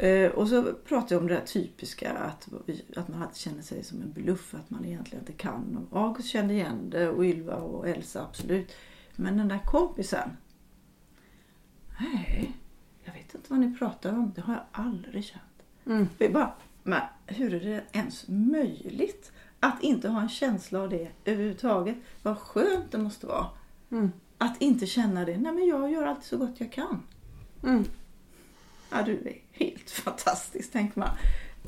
[0.00, 2.48] Eh, och så pratade jag om det där typiska att,
[2.96, 5.86] att man alltid känner sig som en bluff, att man egentligen inte kan.
[5.90, 8.72] Och August kände igen det och Ylva och Elsa absolut.
[9.16, 10.30] Men den där kompisen.
[12.00, 12.52] Nej,
[13.04, 14.32] jag vet inte vad ni pratar om.
[14.34, 15.42] Det har jag aldrig känt.
[15.86, 16.08] Mm.
[16.18, 19.32] Vi bara, men hur är det ens möjligt
[19.64, 21.96] att inte ha en känsla av det överhuvudtaget?
[22.22, 23.46] Vad skönt det måste vara.
[23.90, 24.12] Mm.
[24.38, 25.36] Att inte känna det.
[25.38, 27.02] Nej men jag gör alltid så gott jag kan.
[27.62, 27.84] Mm.
[28.90, 31.10] Ja, du är helt fantastisk, tänker man.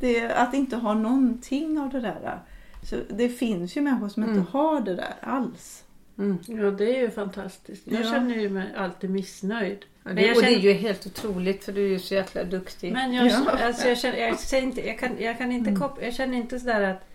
[0.00, 2.40] Det, att inte ha någonting av det där.
[2.82, 4.38] Så det finns ju människor som Mm.
[4.38, 5.84] inte har det där alls.
[6.18, 6.38] Mm.
[6.46, 7.82] Ja, det är ju fantastiskt.
[7.86, 8.10] Jag Ja.
[8.10, 9.78] känner ju mig alltid missnöjd.
[10.02, 12.44] Ja, det, och det är känner- ju helt otroligt för du är ju så jäkla
[12.44, 12.92] duktig.
[12.92, 13.50] Men jag, Ja.
[13.62, 15.80] alltså jag, känner, jag, säger inte, jag, kan, jag kan inte Mm.
[15.82, 17.08] koppla, jag känner inte sådär att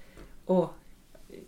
[0.45, 0.69] åh,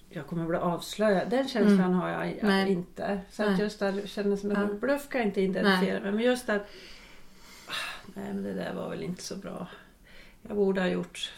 [0.09, 1.29] jag kommer bli avslöjad.
[1.29, 1.93] Den känslan Mm.
[1.93, 2.71] har jag Nej.
[2.71, 3.19] inte.
[3.31, 4.73] Så att just att känna som en Ja.
[4.73, 6.61] bluff kan jag inte identifiera mig Men just att
[7.67, 9.67] ah, nej men det där var väl inte så bra.
[10.47, 11.31] Jag borde ha gjort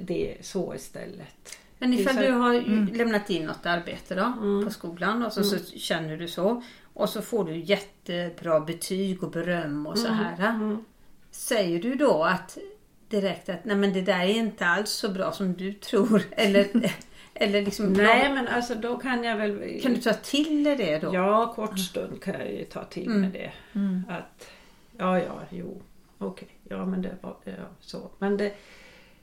[0.00, 1.58] det så istället.
[1.78, 2.86] Men ifall du har Mm.
[2.94, 4.64] lämnat in något arbete då Mm.
[4.64, 6.62] på skolan och så, så känner du så.
[6.94, 10.48] Och så får du jättebra betyg och beröm och så här.
[10.50, 10.84] Mm.
[11.30, 12.58] Säger du då att
[13.12, 16.22] direkt att nej men det där är inte alls så bra som du tror?
[16.30, 16.68] Eller,
[17.34, 19.80] eller liksom, Nej men alltså då kan jag väl...
[19.82, 21.14] kan du ta till dig det då?
[21.14, 23.20] Ja, kort stund kan jag ju ta till Mm.
[23.20, 23.52] med det.
[24.08, 24.50] Att,
[24.98, 25.82] ja, ja, jo,
[26.18, 28.10] okej, ja men det var ja, så.
[28.18, 28.52] Men det,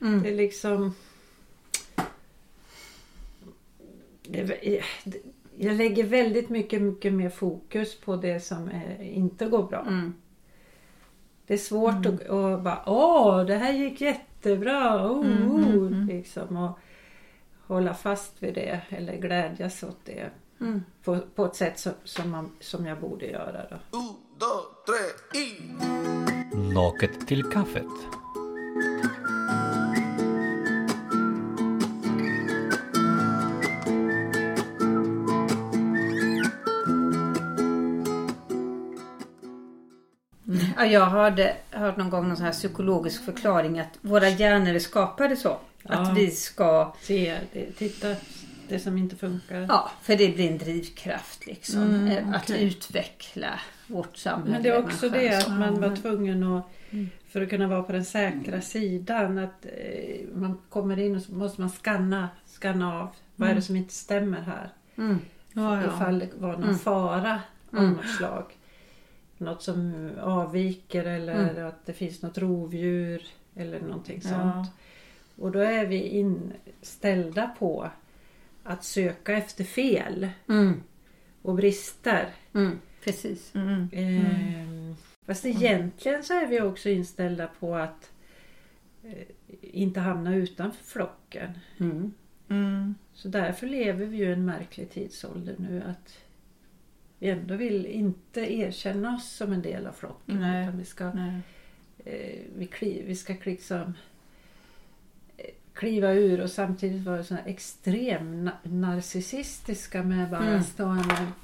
[0.00, 0.22] Mm.
[0.22, 0.94] det är liksom...
[4.22, 5.20] Det, det,
[5.56, 9.80] jag lägger väldigt mycket, mycket mer fokus på det som är, inte går bra.
[9.80, 10.14] Mm.
[11.50, 15.86] Det är svårt att, att bara, åh, det här gick jättebra, oh, Mm, oh, mm,
[15.86, 16.06] mm.
[16.06, 16.56] liksom.
[16.56, 16.78] Och
[17.66, 20.82] hålla fast vid det eller glädjas åt det Mm.
[21.04, 23.62] på, på ett sätt som, som, man, som jag borde göra.
[23.70, 23.98] Då.
[23.98, 26.74] Un, dos, tres y...
[26.74, 27.84] Locket till kaffet.
[40.86, 45.36] Jag hörde, hört någon gång någon sån här psykologisk förklaring att våra hjärnor är skapade
[45.36, 45.48] så.
[45.84, 46.12] Att Ja.
[46.16, 46.94] vi ska...
[47.02, 48.08] Se, det, titta.
[48.68, 49.66] Det som inte funkar.
[49.68, 51.82] Ja, för det blir en drivkraft liksom.
[51.82, 54.50] Mm, eh, Att utveckla vårt samhälle.
[54.52, 56.64] Men det är också det att man var tvungen att
[57.32, 61.32] för att kunna vara på den säkra sidan att eh, man kommer in och så
[61.32, 63.08] måste man scanna, scanna av.
[63.36, 64.68] Vad är det som inte stämmer här?
[64.98, 65.18] Mm.
[65.52, 65.88] Ja, ja.
[65.96, 66.78] Ifall det var någon Mm.
[66.78, 67.40] fara
[67.72, 67.90] av Mm.
[67.92, 68.44] något slag.
[69.40, 73.22] Något som avviker eller att det finns något rovdjur
[73.54, 74.34] eller någonting sånt.
[74.34, 74.66] Ja.
[75.36, 77.90] Och då är vi inställda på
[78.62, 80.82] att söka efter fel Mm.
[81.42, 82.28] och brister.
[82.54, 82.78] Mm.
[83.04, 83.54] Precis.
[83.54, 83.88] Mm.
[83.92, 88.10] Ehm, fast egentligen så är vi också inställda på att
[89.04, 89.26] eh,
[89.60, 91.50] inte hamna utanför flocken.
[91.80, 92.12] Mm.
[92.48, 92.94] Mm.
[93.14, 96.18] Så därför lever vi ju en märklig tidsålder nu att
[97.22, 100.40] vi ändå vill inte erkänna oss som en del av flocken.
[100.40, 100.62] Nej.
[100.66, 101.04] Utan vi ska,
[102.04, 103.94] eh, vi, kli, vi ska liksom
[105.36, 110.62] eh, kliva ur och samtidigt vara såna extrem na- narcissistiska med bara Mm.
[110.62, 110.90] stå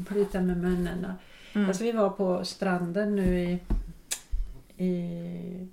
[0.01, 1.07] och plita med munnen.
[1.55, 1.69] Mm.
[1.69, 3.59] Alltså vi var på stranden nu i,
[4.85, 5.69] i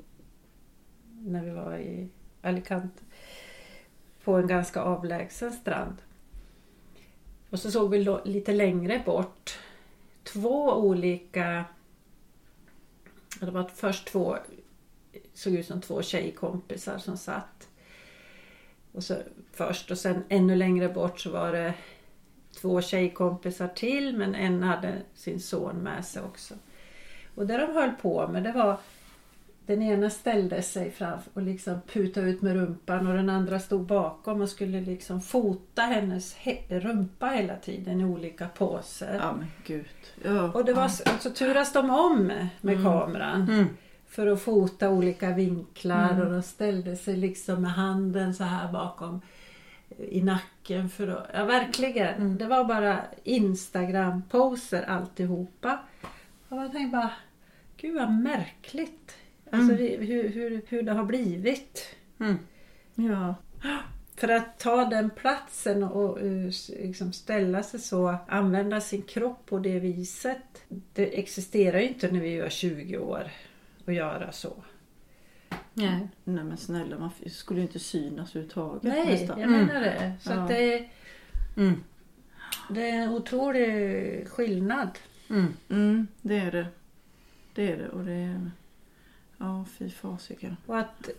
[1.21, 2.07] när vi var i
[2.41, 3.03] Alicante
[4.23, 5.95] på en ganska avlägsen strand.
[7.49, 9.59] Och så såg vi lite längre bort
[10.23, 11.65] två olika
[13.39, 14.38] det var först två
[15.33, 17.67] såg ut som två tjejkompisar som satt.
[18.91, 19.17] Och så
[19.51, 21.73] först och sen ännu längre bort så var det
[22.62, 26.53] två tjejkompisar till men en hade sin son med sig också.
[27.36, 28.79] Och det de höll på med det var
[29.65, 33.86] den ena ställde sig fram och liksom putade ut med rumpan och den andra stod
[33.86, 39.15] bakom och skulle liksom fota hennes he- rumpa hela tiden i olika poser.
[39.21, 39.86] Ja men gud.
[40.23, 40.52] Ja.
[40.52, 43.65] Och det var så, så turas de om med kameran Mm.
[44.08, 49.21] för att fota olika vinklar och de ställde sig liksom med handen så här bakom
[49.97, 52.38] i nacken för att, ja verkligen.
[52.38, 55.80] Det var bara Instagram-poser alltihopa.
[56.49, 57.12] Och man tänkte bara,
[57.78, 59.15] gud vad märkligt.
[59.53, 61.95] Alltså det, hur, hur, hur det har blivit.
[62.19, 62.37] Mm.
[62.95, 63.35] ja.
[64.15, 69.59] För att ta den platsen och eh, liksom ställa sig så, använda sin kropp på
[69.59, 70.37] det viset.
[70.93, 73.31] Det existerar ju inte när vi var 20 år
[73.85, 74.53] att göra så.
[75.73, 76.07] Nej.
[76.23, 79.39] Nej men snälla man skulle ju inte synas överhuvudtaget Nej, nästan.
[79.39, 80.13] jag menar det.
[80.21, 80.45] Så Ja.
[80.49, 80.89] det,
[81.57, 81.83] Mm.
[82.69, 84.89] det är en otrolig skillnad.
[85.29, 85.53] Mm.
[85.69, 86.67] Mm, det är det.
[87.53, 88.51] Det är det och det är...
[89.43, 90.58] Ja fy fasiken.
[90.65, 91.10] Och att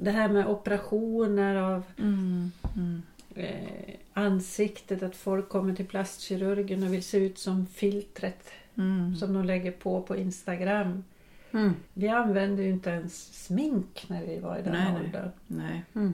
[0.00, 2.52] det här med operationer av Mm.
[2.76, 3.02] Mm.
[3.34, 9.16] eh, ansiktet, att folk kommer till plastkirurgen och vill se ut som filtret Mm.
[9.16, 11.04] som de lägger på på Instagram.
[11.52, 11.74] Mm.
[11.94, 15.02] Vi använde ju inte ens smink när vi var i den Nej, nej.
[15.04, 15.30] åldern.
[15.46, 15.84] Nej.
[15.94, 16.12] Mm.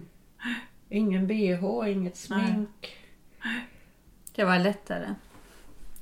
[0.88, 2.96] Ingen bh, inget smink.
[4.34, 5.14] Det var lättare.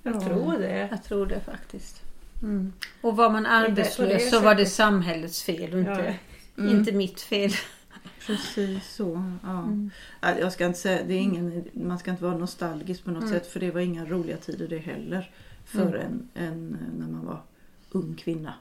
[0.03, 0.21] Jag Ja.
[0.21, 0.89] tror det.
[0.91, 2.03] Jag tror det faktiskt.
[2.43, 2.73] Mm.
[3.01, 6.15] Och var man arbetslös så var det samhällets fel och inte,
[6.59, 6.79] Mm.
[6.79, 7.51] inte mitt fel.
[8.27, 9.33] Precis så.
[9.43, 9.59] Ja.
[9.63, 9.91] Mm.
[10.21, 13.23] Ja, Jag ska inte säga, det är ingen, man ska inte vara nostalgisk på något
[13.23, 13.35] Mm.
[13.35, 15.31] sätt för det var inga roliga tider det heller.
[15.65, 17.43] För en, en, när man var
[17.91, 18.55] ung kvinna.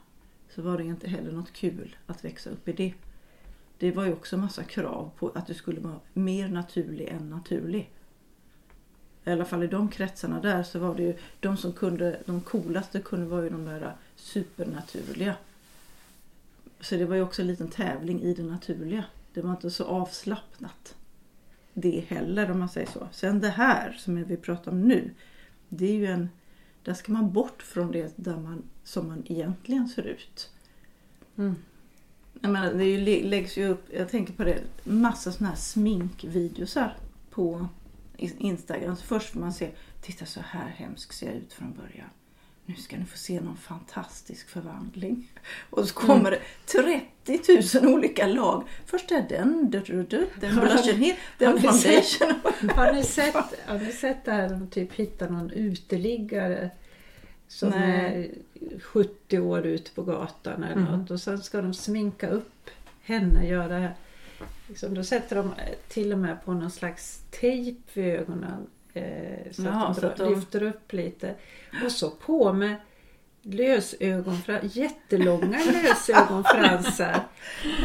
[0.54, 2.92] Så var det inte heller något kul att växa upp i det.
[3.78, 7.90] Det var ju också massa krav på att du skulle vara mer naturlig än naturlig.
[9.24, 12.40] I alla fall i de kretsarna där så var det ju de som kunde, de
[12.40, 15.34] coolaste kunde vara ju de där supernaturliga.
[16.80, 19.04] Så det var ju också en liten tävling i det naturliga.
[19.32, 20.94] Det var inte så avslappnat
[21.74, 23.08] det heller om man säger så.
[23.12, 25.10] Sen det här som vi pratar om nu.
[25.68, 26.28] Det är ju en,
[26.82, 30.50] där ska man bort från det där man, som man egentligen ser ut.
[31.36, 31.56] Mm.
[32.40, 36.96] Jag menar, det ju, läggs ju upp, jag tänker på det, massa sådana här sminkvideosar
[37.30, 37.68] på
[38.38, 38.96] Instagram.
[38.96, 39.70] Så först får man se,
[40.02, 42.08] titta så här hemsk ser jag ut från början.
[42.66, 45.32] Nu ska ni få se någon fantastisk förvandling.
[45.70, 46.40] Och så kommer det
[47.24, 48.68] 30 000 olika lag.
[48.86, 52.34] Först är den, den blushen hit, den foundation.
[52.76, 53.34] Har ni sett,
[53.66, 56.70] har ni sett det här när de typ hittar någon uteliggare
[57.48, 58.34] som Nej.
[58.60, 60.98] är 70 år ute på gatan eller Mm.
[60.98, 62.70] något och sen ska de sminka upp
[63.02, 63.88] henne, göra
[64.70, 65.52] liksom, då sätter de
[65.88, 70.06] till och med på någon slags tejp vid ögonen eh, så Ja, att så de,
[70.06, 71.34] att de- lyfter upp lite
[71.84, 72.76] och så på med
[73.42, 77.20] lösögonfransar, jättelånga lösögonfransar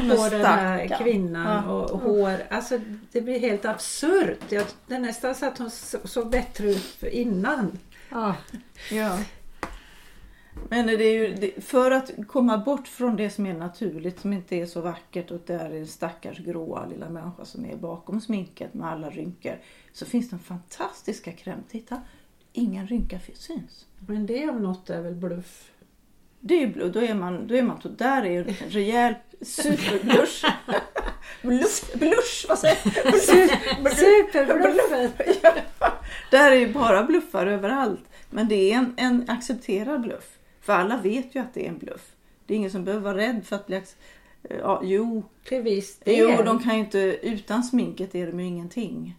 [0.09, 1.71] på den här kvinnan Ja.
[1.71, 2.37] och hår.
[2.49, 2.79] Alltså
[3.11, 4.39] det blir helt absurt.
[4.49, 7.79] Jag, det är nästan så att hon så- såg bättre ut innan.
[8.09, 8.35] Ja.
[8.91, 9.19] Ja.
[10.69, 14.33] Men det är ju, det, för att komma bort från det som är naturligt, som
[14.33, 18.21] inte är så vackert och där är en stackars gråa lilla människa som är bakom
[18.21, 19.59] sminket med alla rynkor.
[19.93, 21.59] Så finns den fantastiska kräm.
[21.69, 22.01] Titta,
[22.53, 23.85] ingen rynka syns.
[24.07, 25.71] Men det om något är väl bluff?
[26.39, 30.45] Det är blod, då är man, då är man, där är en rejäl superblush.
[31.41, 33.91] blush, blush, vad säger jag?
[33.91, 35.41] Superbluffet!
[35.79, 35.91] Ja,
[36.31, 38.03] där är ju bara bluffar överallt.
[38.29, 40.34] Men det är en, en accepterad bluff.
[40.65, 42.15] För alla vet ju att det är en bluff.
[42.45, 43.75] Det är ingen som behöver vara rädd för att bli...
[43.79, 43.95] ac-
[44.49, 46.15] Ja, jo, Till viss del.
[46.37, 46.99] jo, de kan ju inte...
[47.21, 49.17] Utan sminket är de ju ingenting.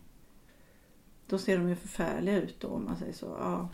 [1.27, 3.37] Då ser de ju förfärliga ut då om man säger så.
[3.41, 3.69] Ja.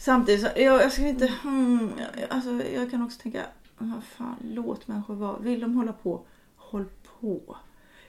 [0.00, 1.32] Samtidigt så, jag, jag ska inte...
[1.42, 1.90] Hmm,
[2.30, 3.42] alltså, jag kan också tänka,
[3.78, 5.38] vad fan, låt människor vara.
[5.38, 6.84] Vill de hålla på, håll
[7.20, 7.56] på.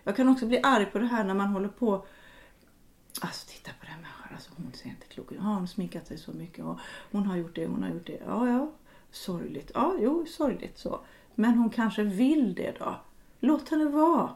[0.03, 2.05] Jag kan också bli arg på det här när man håller på
[3.21, 3.82] Alltså titta på
[4.33, 5.37] alltså, hon ser inte klok ut.
[5.41, 6.77] Ja, hon har sminkat sig så mycket och
[7.11, 8.19] hon har gjort det, hon har gjort det.
[8.27, 8.71] Ja, ja,
[9.11, 9.71] sorgligt.
[9.73, 10.99] Ja, jo, sorgligt så.
[11.35, 12.95] Men hon kanske vill det då.
[13.39, 14.29] Låt henne vara.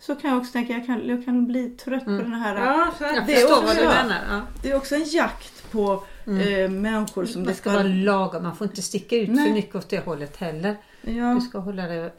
[0.00, 2.56] Så kan jag också tänka, jag kan, jag kan bli trött på den här.
[2.56, 4.20] Ja, Jag Det är förstår också vad du menar.
[4.30, 4.42] Ja.
[4.62, 8.42] Det är också en jakt på eh, människor som Det ska vara lagom.
[8.42, 9.46] Man får inte sticka ut Nej.
[9.46, 10.76] för mycket åt det hållet heller.
[11.02, 12.12] Ja, Du ska hålla det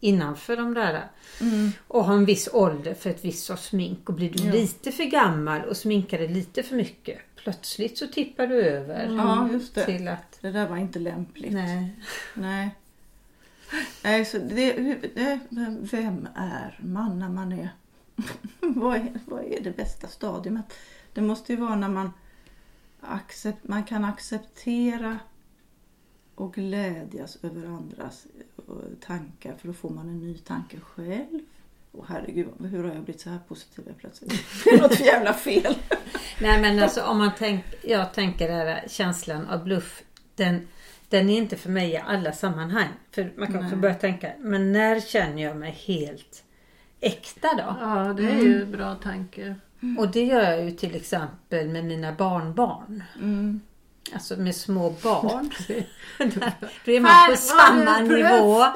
[0.00, 1.08] innanför de där.
[1.40, 4.08] mm, Och ha en viss ålder för ett visst sorts smink.
[4.08, 4.52] Och blir du Ja.
[4.52, 7.18] lite för gammal och sminkar dig lite för mycket.
[7.36, 9.84] Plötsligt så tippar du över ja, just det.
[9.84, 10.38] till att...
[10.40, 11.52] Det där var inte lämpligt.
[11.52, 11.96] Nej.
[12.34, 12.70] Nej.
[14.04, 14.72] Nej, så det,
[15.14, 15.38] det,
[15.90, 17.68] vem är man när man är...
[18.60, 20.54] vad, är vad är det bästa stadiet?
[21.12, 22.12] Det måste ju vara när man,
[23.00, 25.18] accept, man kan acceptera
[26.36, 28.26] och glädjas över andras
[28.68, 28.74] eh,
[29.06, 31.40] tankar för då får man en ny tanke själv.
[31.92, 34.32] Åh herregud, hur har jag blivit så här positiv plötsligt?
[34.64, 35.74] Det är något för jävla fel.
[36.40, 40.02] Nej men alltså om man tänker, jag tänker den här känslan av bluff.
[40.34, 40.68] Den,
[41.08, 42.88] den är inte för mig i alla sammanhang.
[43.10, 43.76] För man kan också Nej.
[43.76, 46.44] börja tänka, men när känner jag mig helt
[47.00, 47.76] äkta då?
[47.80, 49.54] Ja, det är ju en bra tanke.
[49.98, 53.02] Och det gör jag ju till exempel med mina barnbarn.
[53.16, 53.60] Mm.
[54.12, 55.50] Alltså med små barn.
[56.84, 58.64] Då är man på samma nivå.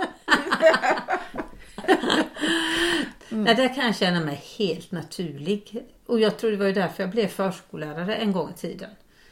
[3.28, 5.86] Nej, där kan jag känna mig helt naturlig.
[6.06, 8.90] Och jag tror det var ju därför jag blev förskollärare en gång i tiden.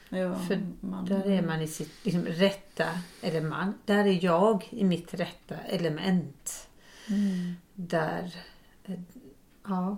[0.08, 2.84] Ja, För man, Där är man i sitt liksom, rätta,
[3.22, 6.68] eller man, där är jag i mitt rätta element.
[7.08, 7.54] Mm.
[7.74, 8.34] Där,
[8.84, 8.94] eh,
[9.64, 9.96] ja.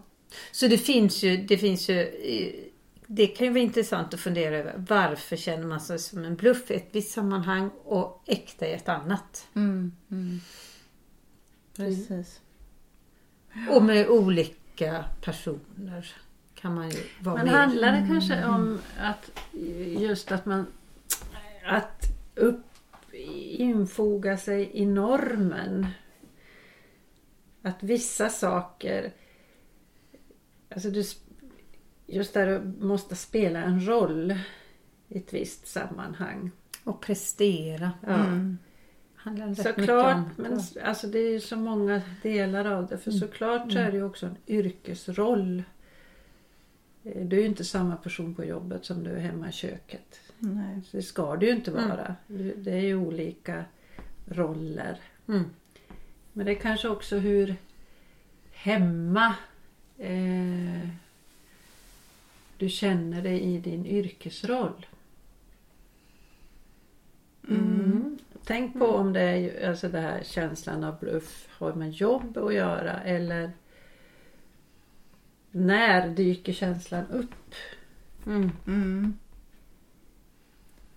[0.52, 1.96] Så det finns ju, det finns ju,
[3.12, 6.70] det kan ju vara intressant att fundera över varför känner man sig som en bluff
[6.70, 9.48] i ett visst sammanhang och äkta i ett annat.
[9.54, 10.40] Mm, mm.
[11.76, 12.40] Precis.
[13.70, 16.14] Och med olika personer
[16.54, 17.54] kan man ju vara Men med.
[17.54, 19.30] handlar det kanske om att
[19.98, 20.66] just att man
[21.64, 22.04] att
[22.34, 22.64] upp,
[23.58, 25.86] infoga sig i normen?
[27.62, 29.12] Att vissa saker,
[30.70, 31.04] alltså du,
[32.10, 34.34] just där du måste spela en roll
[35.08, 36.50] i ett visst sammanhang.
[36.84, 37.90] Och prestera.
[38.06, 38.08] Ja.
[38.14, 38.58] Mm.
[39.24, 42.98] Mycket Såklart, men alltså det är ju så många delar av det.
[42.98, 45.62] För såklart så är det ju också en yrkesroll.
[47.04, 50.20] Eh, Du är ju inte samma person på jobbet som du är hemma i köket.
[50.38, 50.80] Nej.
[50.84, 52.14] Så det ska det ju inte vara.
[52.26, 53.64] Du- Det är ju olika
[54.26, 55.00] roller.
[55.28, 55.44] Mm.
[56.32, 57.56] Men det är kanske också hur
[58.52, 59.34] hemma
[59.98, 60.88] eh,
[62.60, 64.86] du känner dig i din yrkesroll.
[67.48, 68.18] Mm.
[68.44, 72.54] Tänk på om det är alltså det här känslan av bluff har med jobb att
[72.54, 73.50] göra eller
[75.50, 77.54] när dyker känslan upp?
[78.26, 78.50] Mm.
[78.66, 79.18] Mm.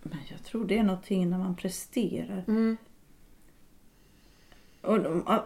[0.03, 2.43] Men jag tror det är någonting när man presterar.
[2.47, 2.77] Mm.
[4.81, 4.97] Och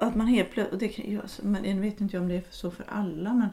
[0.04, 2.72] att man helt plötsligt, det kan, jag, men jag vet inte om det är så
[2.72, 3.50] för alla men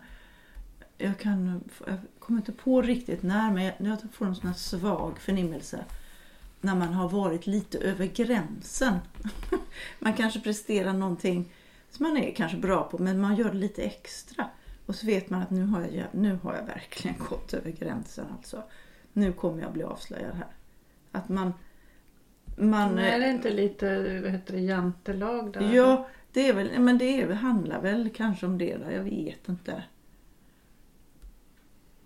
[0.99, 4.55] jag kan, jag kommer inte på riktigt när men jag, jag får en sån här
[4.55, 5.85] svag förnimmelse
[6.61, 8.99] när man har varit lite över gränsen.
[9.99, 11.53] man kanske presterar någonting
[11.91, 14.47] som man är kanske bra på men man gör det lite extra.
[14.87, 18.27] Och så vet man att nu har jag, nu har jag verkligen gått över gränsen
[18.37, 18.63] alltså.
[19.13, 20.47] Nu kommer jag bli avslöjad här.
[21.13, 21.53] Att man...
[22.57, 25.75] man är det inte lite vad heter det, jantelag där?
[25.75, 29.49] Ja, det är väl, men det är, handlar väl kanske om det där, jag vet
[29.49, 29.83] inte.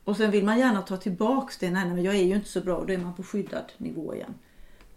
[0.08, 2.60] Och sen vill man gärna ta tillbaks det, nej, men jag är ju inte så
[2.60, 4.34] bra, då är man på skyddad nivå igen.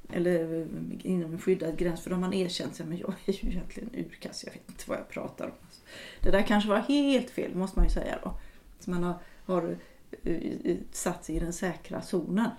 [0.10, 0.66] Eller eh,
[1.12, 3.90] inom en skyddad gräns, för då har man erkänt sig, men jag är ju egentligen
[3.94, 5.52] urkass, jag vet inte vad jag pratar om.
[5.66, 5.82] Alltså,
[6.22, 8.34] det där kanske var helt fel, måste man ju säga då.
[8.80, 9.78] Så man har, har
[10.24, 12.50] eh, eh, satt sig i den säkra zonen.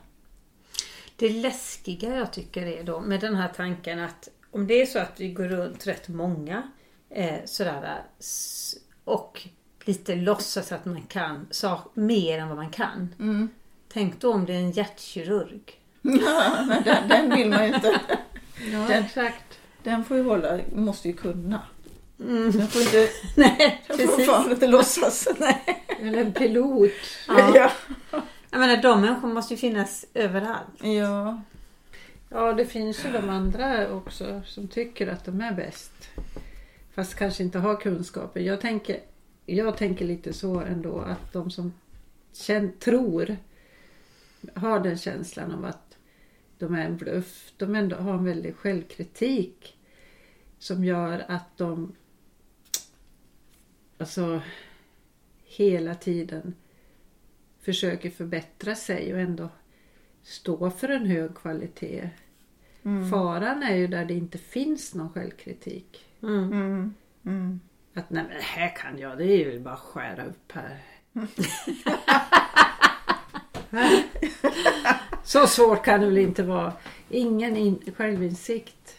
[1.16, 4.98] Det läskiga jag tycker är då med den här tanken att om det är så
[4.98, 6.70] att vi går runt rätt många
[7.11, 8.03] eh, sådär
[9.05, 9.48] och
[9.85, 13.14] lite låtsas att man kan sak, mer än vad man kan.
[13.18, 13.49] Mm.
[13.93, 15.78] Tänk då om det är en hjärtkirurg.
[16.03, 18.01] Ja, men den, den vill man ju inte.
[18.72, 19.59] Ja, Den- exakt.
[19.83, 21.61] Den får ju hålla, måste ju kunna.
[22.20, 22.51] Mm.
[22.51, 25.28] Den får inte, Nej, den får fan inte låtsas.
[25.39, 25.85] Nej.
[26.01, 26.91] Eller en pilot.
[27.28, 27.53] Ja.
[27.55, 27.70] Ja.
[28.51, 30.83] Jag menar de människorna måste ju finnas överallt.
[30.83, 31.41] ja.
[32.35, 35.93] Ja, det finns ju de andra också som tycker att de är bäst.
[36.95, 38.45] Fast kanske inte har kunskapen.
[38.45, 39.01] Jag tänker,
[39.47, 41.72] jag tänker lite så ändå att de som
[42.32, 43.36] känn, tror,
[44.55, 45.99] har den känslan av att
[46.59, 47.53] de är en bluff.
[47.57, 49.78] De ändå har en väldig självkritik
[50.59, 51.93] som gör att de
[53.99, 54.43] alltså
[55.45, 56.55] hela tiden
[57.61, 59.49] försöker förbättra sig och ändå
[60.22, 62.11] stå för en hög kvalitet.
[63.11, 66.05] Faran är ju där det inte finns någon självkritik.
[66.22, 66.95] Mm.
[67.24, 67.61] Mm.
[67.95, 68.05] Mm.
[68.05, 70.78] Att nej men det här kan jag, det är ju bara att skära upp här.
[75.24, 76.72] Så svårt kan det väl inte vara.
[77.11, 78.97] Ingen in, självinsikt.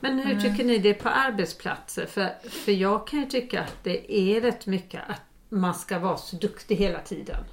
[0.00, 2.06] Men hur tycker ni det på arbetsplatser?
[2.06, 6.16] För, för jag kan ju tycka att det är rätt mycket att man ska vara
[6.16, 7.44] så duktig hela tiden.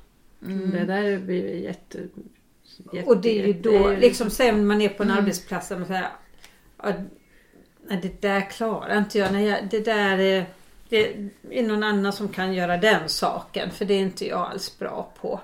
[0.71, 1.97] Det där blir jätte...
[2.91, 5.69] jätte Och det är ju då, är ju liksom sen man är på en arbetsplats
[5.69, 6.09] där man säger
[6.83, 6.93] "Ja,
[7.87, 9.31] nej, det där klarar inte jag.
[9.33, 10.45] Nej, jag- det där är,
[10.89, 14.79] det är någon annan som kan göra den saken för det är inte jag alls
[14.79, 15.39] bra på.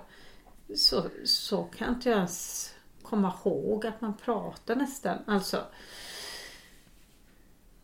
[0.76, 2.70] Så, så kan inte jag ens
[3.02, 5.18] komma ihåg att man pratar nästan.
[5.28, 5.64] Alltså,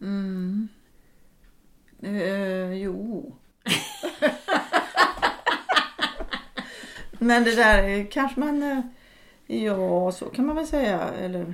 [0.01, 0.67] Mm.
[2.03, 3.35] Eh, jo.
[7.11, 8.63] Men det där kanske man...
[8.63, 8.79] eh,
[9.47, 10.99] Ja, så kan man väl säga.
[11.01, 11.53] Eller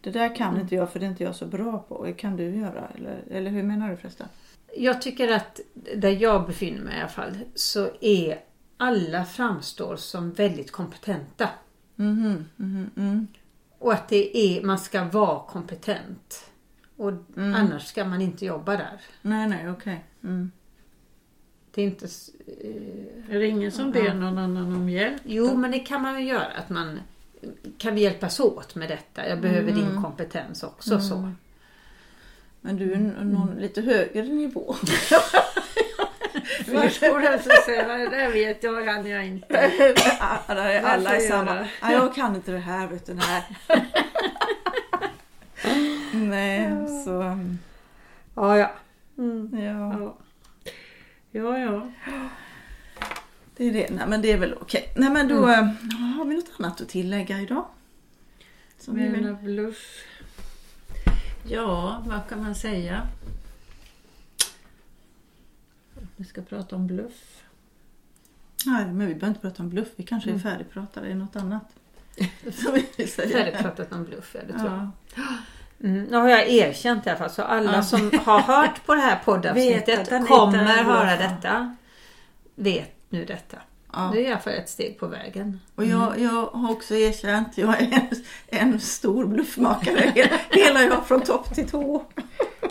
[0.00, 2.04] det där kan inte jag för det är inte jag så bra på.
[2.04, 2.88] Det kan du göra.
[2.94, 4.28] Eller, eller hur menar du förresten?
[4.76, 5.60] Jag tycker att
[5.96, 8.40] där jag befinner mig i alla fall så är
[8.76, 11.48] alla framstår som väldigt kompetenta.
[11.96, 13.26] Mhm, mhm, mm.
[13.78, 16.50] Och att det är, man ska vara kompetent.
[16.96, 19.00] Och annars ska man inte jobba där.
[19.22, 20.04] Nej, nej, okej.
[20.24, 20.50] Mm.
[21.74, 22.04] Det är inte...
[22.46, 25.22] eh, Är det ingen som ber någon annan om hjälp?
[25.24, 26.46] Jo, men det kan man väl göra.
[26.58, 27.00] Att man
[27.78, 29.28] kan vi hjälpas åt med detta?
[29.28, 31.00] Jag behöver din kompetens också.
[31.00, 31.32] så.
[32.60, 34.74] Men du är n- någon lite högre nivå.
[36.64, 39.70] Förskolan så säger man, det där vet jag kan jag inte.
[40.46, 41.68] alla är, alla jag samma.
[41.82, 43.14] Ja, jag kan inte det här, vet du.
[43.14, 43.42] Nej,
[46.12, 46.70] nej
[47.04, 47.22] så...
[47.22, 47.58] um,
[48.34, 48.70] Ja, ja.
[49.52, 50.16] Ja, Ja.
[51.30, 51.90] ja, ja.
[53.56, 53.90] det är det.
[53.90, 54.92] Nej, men det är väl okej.
[54.96, 55.62] Nej, men då eh,
[56.16, 57.64] har vi något annat att tillägga idag.
[58.78, 59.34] Som vi vill...
[59.42, 60.04] Bluff.
[61.42, 63.08] Ja, vad kan man säga?
[66.16, 67.42] Vi ska prata om bluff.
[68.66, 69.88] Nej, men vi behöver inte prata om bluff.
[69.96, 71.64] Vi kanske är färdigpratade i något annat.
[73.16, 74.88] Färdigpratat om bluff, ja, det tror jag.
[75.16, 75.22] Ja.
[75.82, 77.30] Mm, nu har jag erkänt i alla fall.
[77.30, 77.82] Så alla Ja.
[77.82, 81.76] som har hört på det här poddavsnittet kommer höra detta.
[82.54, 83.56] Vet nu detta.
[83.92, 84.10] Ja.
[84.14, 85.60] Det är i alla fall ett steg på vägen.
[85.74, 90.12] Och jag, jag har också erkänt, jag är en, en stor bluffmakare.
[90.50, 92.04] Hela- jag från topp till tå.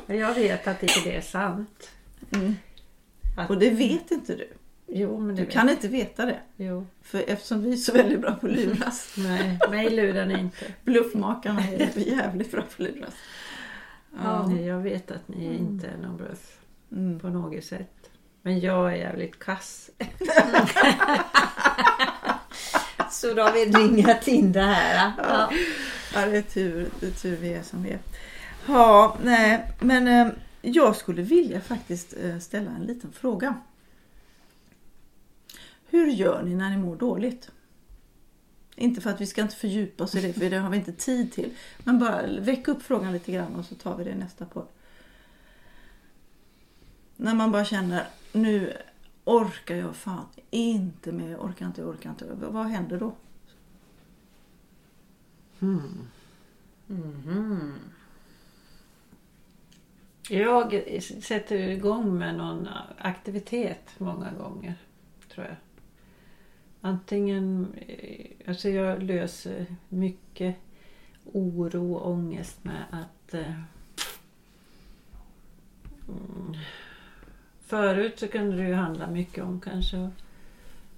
[0.08, 1.90] Jag vet att inte det är sant.
[2.32, 2.56] Mm.
[3.38, 4.48] Att, Och det vet inte du.
[4.88, 6.40] jo, men Du vet kan inte veta det.
[6.58, 6.86] Jo.
[7.02, 9.14] För eftersom vi är så väldigt bra på att luras.
[9.18, 10.66] Nej, mig lurar ni inte.
[10.84, 13.14] Bluffmakarna är jävligt bra på att luras.
[14.24, 14.48] Ja.
[14.48, 16.56] Nej, Jag vet att ni inte är någon bluff
[16.92, 17.20] Mm.
[17.20, 18.10] på något sätt.
[18.50, 19.90] Men jag är jävligt kass.
[23.12, 25.12] Så då har vi ringat in det här.
[25.18, 25.52] Ja.
[26.14, 28.00] Ja, det är tur, det är tur vi är som vi är.
[28.68, 30.28] Ja, nej, men eh,
[30.62, 33.62] jag skulle vilja faktiskt eh, ställa en liten fråga.
[35.90, 37.52] Hur gör ni när ni mår dåligt?
[38.76, 40.94] Inte för att vi ska inte fördjupa oss i det, för det har vi inte
[40.94, 41.52] tid till.
[41.84, 44.68] Men bara väck upp frågan lite grann och så tar vi det i nästa podd.
[47.16, 48.78] När man bara känner, nu
[49.24, 52.26] orkar jag fan inte mer, jag orkar inte, jag orkar inte.
[52.36, 53.16] Vad händer då?
[56.88, 57.74] Mm-hmm.
[60.30, 62.68] Jag sätter igång med någon
[62.98, 64.76] aktivitet många gånger,
[65.34, 65.56] tror jag.
[66.82, 70.56] Antingen, eh, alltså jag löser mycket
[71.34, 73.62] oro och ångest med att eh,
[76.08, 76.56] mm,
[77.70, 80.10] Förut så kunde det ju handla mycket om kanske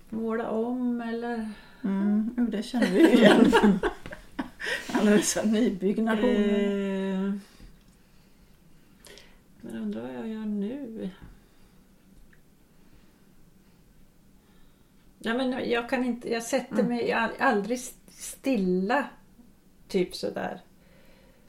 [0.09, 1.49] måla om eller
[1.83, 3.51] Mm, jo, det känner vi igen.
[4.93, 7.23] Alla dessa nybyggnationer.
[7.27, 7.33] Eh,
[9.61, 11.09] men undrar vad jag gör nu?
[15.19, 19.05] Ja, men jag kan inte, jag sätter mig all- aldrig stilla.
[19.87, 20.61] Typ sådär.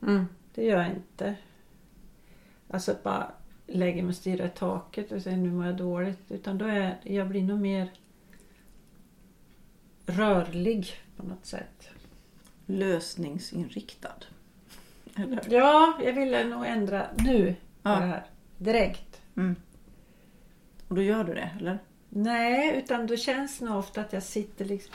[0.02, 0.24] Mm.
[0.54, 1.34] Det gör jag inte.
[2.70, 3.32] Alltså bara
[3.72, 6.30] lägger mig och stirrar i taket och säger nu mår jag dåligt.
[6.30, 7.90] Utan då är jag blir nog mer
[10.06, 11.88] rörlig på något sätt.
[12.66, 14.14] Lösningsinriktad.
[15.16, 15.40] Eller?
[15.50, 17.90] Ja, jag ville nog ändra nu på Ja.
[17.90, 18.24] det här.
[18.58, 19.20] Direkt.
[19.36, 19.56] Mm.
[20.88, 21.78] Och då gör du det, eller?
[22.08, 24.94] Nej, utan då känns det nog ofta att jag sitter liksom...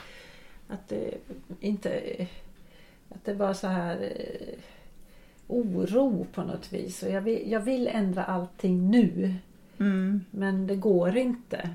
[0.68, 1.14] Att det
[1.60, 2.02] inte...
[3.10, 4.02] Att det bara så här...
[4.02, 4.60] eh,
[5.48, 7.04] Oro på något vis.
[7.04, 9.36] Och jag, vill, jag vill ändra allting nu.
[9.80, 10.26] Mm.
[10.32, 11.70] Men det går inte.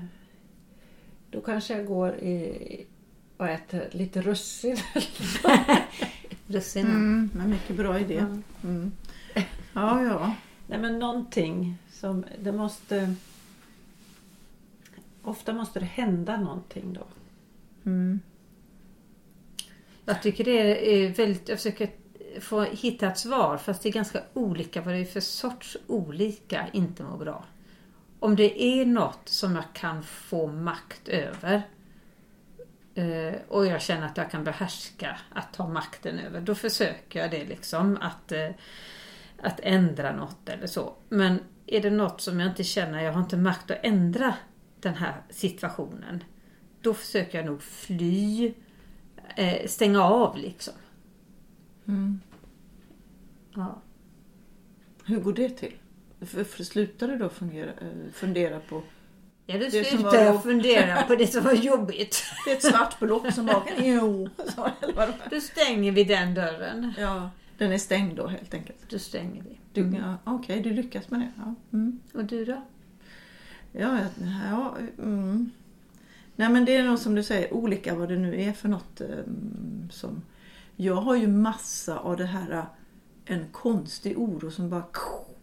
[1.29, 2.85] Då kanske jag går i,
[3.37, 4.77] och äter lite russin.
[6.47, 6.91] Russinen.
[6.91, 7.29] Mm.
[7.33, 8.13] Men mycket bra idé.
[8.13, 8.69] Ja.
[8.69, 8.91] Mm.
[9.73, 10.35] Ja, ja.
[10.67, 12.25] Nej men någonting som...
[12.41, 13.15] Det måste...
[15.21, 17.05] Ofta måste det hända någonting då.
[17.85, 18.19] Mm.
[20.05, 21.49] Jag tycker det är väldigt...
[21.49, 21.89] Jag försöker
[22.39, 26.67] få hitta ett svar fast det är ganska olika vad det är för sorts olika
[26.73, 27.45] inte mår bra.
[28.19, 31.61] Om det är något som jag kan få makt över
[32.95, 37.31] eh, och jag känner att jag kan behärska att ta makten över, då försöker jag
[37.31, 38.49] det liksom att, eh,
[39.41, 40.93] att ändra något eller så.
[41.09, 44.33] Men är det något som jag inte känner, jag har inte makt att ändra
[44.79, 46.23] den här situationen,
[46.81, 48.53] då försöker jag nog fly,
[49.35, 50.73] eh, stänga av liksom.
[51.87, 52.19] Mm.
[53.55, 53.81] Ja.
[55.05, 55.73] Hur går det till?
[56.21, 58.83] För, för slutar du då fungera, eh, fundera på...
[59.45, 62.23] Ja, då var jag fundera på det som var jobbigt.
[62.45, 63.63] Det är ett svart block som bara...
[63.77, 64.69] Jo, så?
[65.29, 66.93] Då stänger vi den dörren.
[66.97, 68.89] Ja, den är stängd då helt enkelt.
[68.89, 69.59] Då stänger vi.
[69.73, 71.31] Du, ja, Okej, du lyckas med det.
[71.37, 71.55] Ja.
[71.73, 71.99] Mm.
[72.13, 72.61] Och du då?
[73.71, 73.99] Ja,
[74.49, 75.51] ja, mm.
[76.35, 79.01] Nej men det är nog som du säger olika vad det nu är för något
[79.01, 80.21] um, som...
[80.75, 82.65] Jag har ju massa av det här
[83.25, 84.85] en konstig oro som bara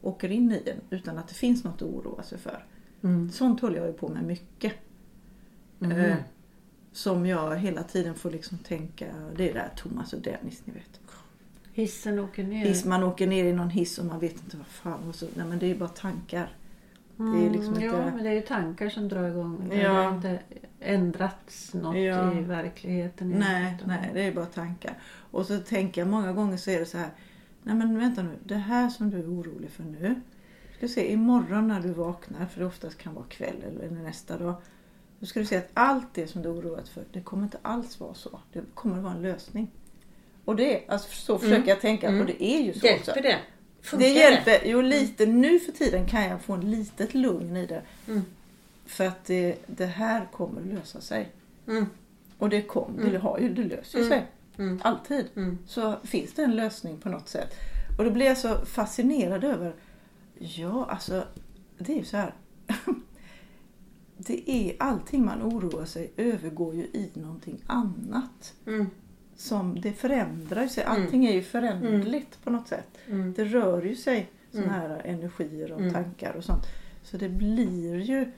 [0.02, 2.64] åker in i en utan att det finns något att oroa sig för.
[3.02, 3.30] Mm.
[3.30, 4.72] Sånt håller jag ju på med mycket.
[5.78, 5.92] Mhm.
[5.92, 6.16] Eh,
[6.92, 9.06] som jag hela tiden får liksom tänka,
[9.36, 11.00] det är där Thomas och Dennis ni vet.
[11.72, 12.66] Hissen åker ner.
[12.66, 15.08] Hiss, man åker ner i någon hiss och man vet inte vad fan.
[15.08, 16.50] Och så, nej men det är bara tankar.
[17.20, 17.96] Det är liksom Mm, inte...
[17.96, 19.66] Ja, men det är ju tankar som drar igång.
[19.70, 19.90] Det Ja.
[19.92, 20.38] har inte
[20.80, 22.32] ändrats något Ja.
[22.38, 23.30] i verkligheten.
[23.30, 24.94] Nej, utan- nej, det är bara tankar.
[25.30, 27.10] Och så tänker jag många gånger så är det så här.
[27.62, 30.20] Nej men vänta nu, det här som du är orolig för nu.
[30.76, 34.54] Ska se, imorgon när du vaknar, för det oftast kan vara kväll eller nästa dag.
[35.18, 37.58] Då ska du se att allt det som du är oroad för, det kommer inte
[37.62, 38.40] alls vara så.
[38.52, 39.70] Det kommer att vara en lösning.
[40.44, 42.20] Och det, alltså så försöker jag tänka Mm.
[42.20, 42.86] och det är ju så också.
[42.86, 43.36] Hjälper det?
[43.82, 44.60] Funkar Det hjälper.
[44.64, 47.82] Jo, lite nu för tiden kan jag få en litet lugn i det.
[48.08, 48.22] Mm.
[48.86, 51.28] För att det, det här kommer lösa sig.
[51.66, 51.86] Mm.
[52.38, 54.26] Och det kom, det, har ju, det löser ju sig.
[54.58, 54.80] Mm.
[54.84, 55.26] Alltid.
[55.36, 55.58] Mm.
[55.66, 57.54] Så finns det en lösning på något sätt.
[57.98, 59.74] Och då blir jag så fascinerad över,
[60.38, 61.24] ja alltså,
[61.78, 62.34] det är ju så här.
[64.26, 68.54] Det är allting man oroar sig övergår ju i någonting annat.
[68.66, 68.86] Mm.
[69.36, 70.84] Som det förändrar sig.
[70.84, 72.98] Allting är ju föränderligt på något sätt.
[73.10, 73.32] Mm.
[73.32, 74.74] Det rör ju sig såna Mm.
[74.80, 75.92] här energier och Mm.
[75.92, 76.66] tankar och sånt.
[77.02, 78.30] Så det blir ju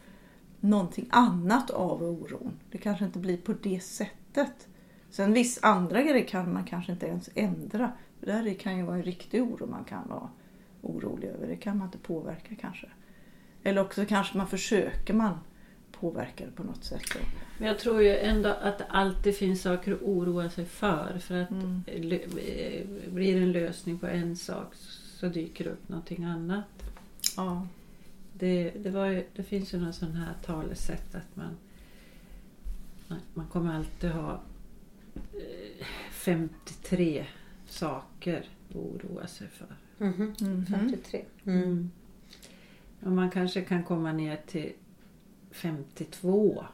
[0.61, 2.53] någonting annat av oron.
[2.70, 4.68] Det kanske inte blir på det sättet.
[5.11, 7.93] Sen viss andra grejer kan man kanske inte ens ändra.
[8.20, 10.29] Det där kan ju vara en riktig oro man kan vara
[10.83, 11.47] orolig över.
[11.47, 12.87] Det kan man inte påverka kanske.
[13.62, 15.39] Eller också kanske man försöker man
[16.03, 17.03] påverka det på något sätt.
[17.59, 21.19] Men jag tror ju ändå att det alltid finns saker att oroa sig för.
[21.19, 21.83] För att Mm.
[21.87, 24.75] eh, blir det en lösning på en sak
[25.21, 26.65] så dyker det upp någonting annat.
[27.37, 27.67] Ja.
[28.33, 31.57] Det, det, var ju, det finns ju någon sån här talesätt att man,
[33.35, 34.41] man kommer alltid ha
[35.15, 37.27] eh, 53
[37.67, 39.67] saker att oroa sig för.
[39.99, 40.35] Mhm.
[40.41, 40.67] Mhm.
[40.67, 41.25] 53.
[41.45, 41.91] Mm.
[43.01, 44.73] Och man kanske kan komma ner till
[45.53, 46.65] 52.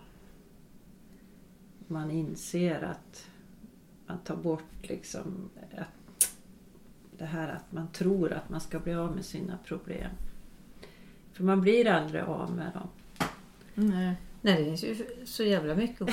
[1.86, 3.30] Man inser att
[4.06, 6.30] man tar bort liksom att
[7.18, 10.10] det här att man tror att man ska bli av med sina problem.
[11.32, 12.88] För man blir aldrig av med dem.
[13.74, 14.14] Nej.
[14.40, 16.00] Nej, det finns ju så jävla mycket.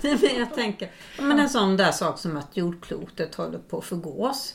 [0.00, 3.84] Nej, men jag tänker, men en sån där sak som att jordklotet håller på att
[3.84, 4.54] förgås.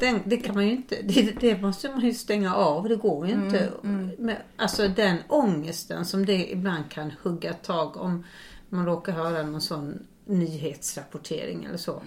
[0.00, 2.88] Den, det kan man ju inte, det, det måste man ju stänga av.
[2.88, 3.72] Det går ju inte.
[4.18, 8.24] Men, alltså den ångesten som det ibland kan hugga tag om
[8.68, 12.02] man råkar höra någon sån nyhetsrapportering eller så.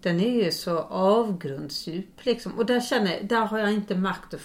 [0.00, 2.52] den är ju så avgrundsdjup liksom.
[2.52, 4.40] Och där känner jag, där har jag inte makt att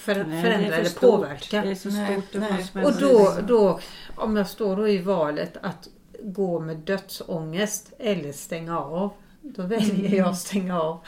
[0.00, 1.62] för, Nej, förändra för eller påverka.
[1.62, 2.32] Det är så Nej, stort.
[2.32, 2.52] det nej.
[2.52, 3.80] måste man Och då, då,
[4.16, 5.88] om jag står då i valet att
[6.22, 9.10] gå med dödsångest eller stänga av.
[9.42, 11.00] Då väljer jag att stänga av.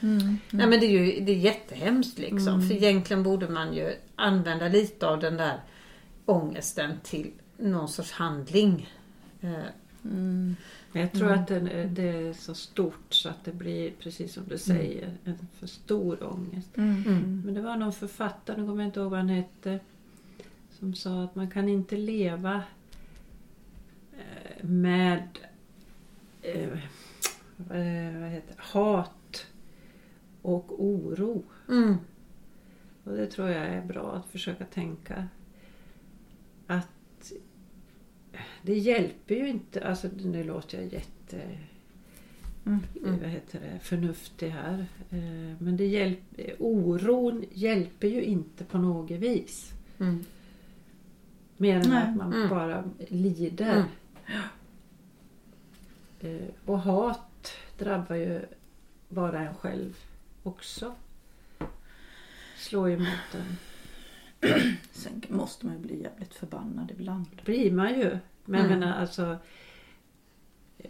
[0.00, 2.68] Nej men det är ju det är jättehemskt liksom.
[2.68, 5.60] För egentligen borde man ju använda lite av den där
[6.26, 8.88] ångesten till någon sorts handling.
[9.40, 9.50] Eh,
[10.04, 10.56] Mm.
[10.92, 14.32] Men Jag tror att den, är- det är så stort så att det blir, precis
[14.32, 16.76] som du säger, en för stor ångest.
[16.76, 17.42] Mm.
[17.44, 19.80] Men det var någon författare, nu kommer jag inte ihåg vad han hette,
[20.70, 22.62] som sa att man kan inte leva
[24.12, 25.38] eh, med
[26.42, 26.78] eh,
[27.56, 27.78] vad
[28.28, 28.62] heter, det?
[28.62, 29.46] hat
[30.42, 31.42] och oro.
[31.68, 31.96] mm,
[33.04, 35.28] Och det tror jag är bra att försöka tänka.
[36.66, 37.32] Att
[38.62, 41.40] det hjälper ju inte, alltså nu låter jag jätte
[42.66, 42.80] Mm.
[43.20, 44.86] vad heter det, förnuftig här.
[45.10, 46.20] Eh, Men det hjälp,
[46.58, 49.72] oron hjälper ju inte på något vis.
[49.98, 50.24] mm,
[51.56, 52.02] Mer än Nej.
[52.08, 52.48] att man Mm.
[52.48, 53.84] bara lider.
[56.20, 58.40] Eh, Och hat drabbar ju
[59.08, 59.96] bara en själv
[60.42, 60.94] också.
[62.58, 63.56] Slår ju mot en.
[64.92, 67.26] Sen måste man ju bli jävligt förbannad ibland.
[67.36, 68.18] Det blir man ju.
[68.44, 68.78] Men jag Mm.
[68.80, 69.36] menar alltså.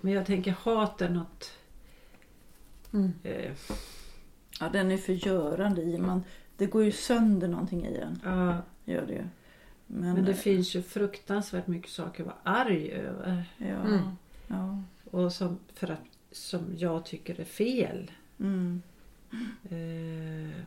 [0.01, 1.53] Men jag tänker hat är något.
[2.93, 3.13] mm.
[3.23, 3.53] Eh,
[4.61, 6.25] Ja, den är förgörande i man,
[6.57, 8.21] Det går ju sönder någonting i en.
[8.25, 9.25] ja, Gör det ju.
[9.87, 13.45] Men, men det eh, finns ju fruktansvärt mycket saker att vara arg över.
[13.59, 13.67] Ja.
[13.67, 14.01] Mm.
[14.47, 14.83] ja.
[15.11, 16.01] Och som, för att,
[16.33, 18.11] som jag tycker är fel.
[18.41, 18.83] Mm.
[19.71, 20.63] Eh,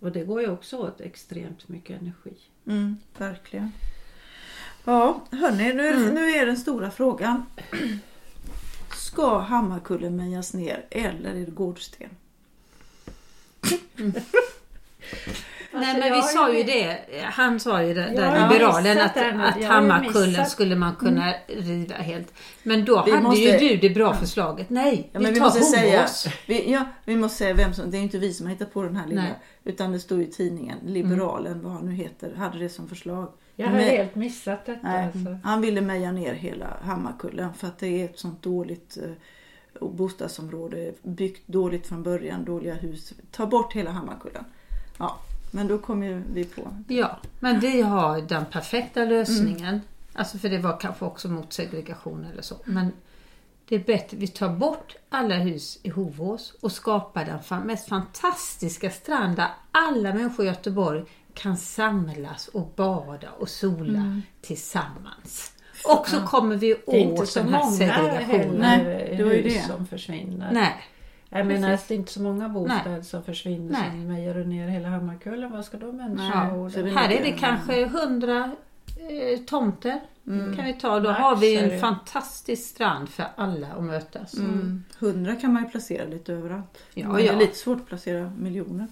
[0.00, 2.34] och det går ju också åt extremt mycket energi.
[2.66, 3.72] Mm, verkligen.
[4.84, 6.14] Ja, hörni, nu, Mm.
[6.14, 7.46] nu är den stora frågan.
[8.96, 12.10] Ska Hammarkullen mejas ner eller är det Gårdsten?
[15.74, 20.46] Nej men vi sa ju- det, han sa ju det, där liberalen att, att Hammarkullen
[20.46, 22.32] skulle man kunna riva helt.
[22.62, 24.70] Men då Vi hade måste- ju du det bra förslaget.
[24.70, 26.06] Nej, Ja, vi men vi tar måste säga,
[26.46, 28.82] vi, ja, vi måste säga vem som, det är inte vi som har hittat på
[28.82, 29.34] den här lilla, Nej.
[29.64, 30.78] utan det står i tidningen.
[30.86, 33.28] Liberalen, vad han nu heter, hade det som förslag.
[33.56, 34.80] Jag har Men- helt missat detta.
[34.88, 35.38] Nej, Alltså.
[35.44, 39.10] han ville meja ner hela Hammarkullen för att det är ett sånt dåligt eh,
[39.88, 40.92] bostadsområde.
[41.02, 43.12] Byggt dåligt från början, dåliga hus.
[43.30, 44.44] Ta bort hela Hammarkullen.
[44.98, 45.18] Ja,
[45.54, 46.76] men då kom ju vi på.
[46.88, 49.80] Ja, men vi har den perfekta lösningen.
[50.12, 52.56] Alltså för det var kanske också mot segregation eller så.
[52.64, 52.92] Men
[53.68, 58.90] det är bättre, vi tar bort alla hus i Hovås och skapar den mest fantastiska
[58.90, 65.52] strand där alla människor i Göteborg kan samlas och bada och sola tillsammans.
[65.84, 68.62] Och så kommer vi Det är inte åt så den här många segregationen.
[68.62, 69.72] heller Nej, det var ju hus det.
[69.74, 70.52] som försvinner.
[70.52, 70.74] Nej,
[71.38, 71.82] Jag menar precis.
[71.82, 73.90] att det är inte så många bostäder som försvinner Nej.
[73.90, 75.52] som mejar du ner hela Hammarkullen.
[75.52, 78.50] Vad ska de människorna Ja, bo här är det kanske hundra
[78.96, 80.00] eh, tomter.
[80.26, 80.56] Mm.
[80.56, 81.00] kan vi ta.
[81.00, 84.34] Då Max har vi en fantastisk strand för alla att mötas.
[84.34, 84.84] Mm.
[84.98, 86.78] Hundra kan man ju placera lite överallt.
[86.94, 87.32] Ja, Men Det ja.
[87.32, 88.86] är lite svårt att placera miljoner.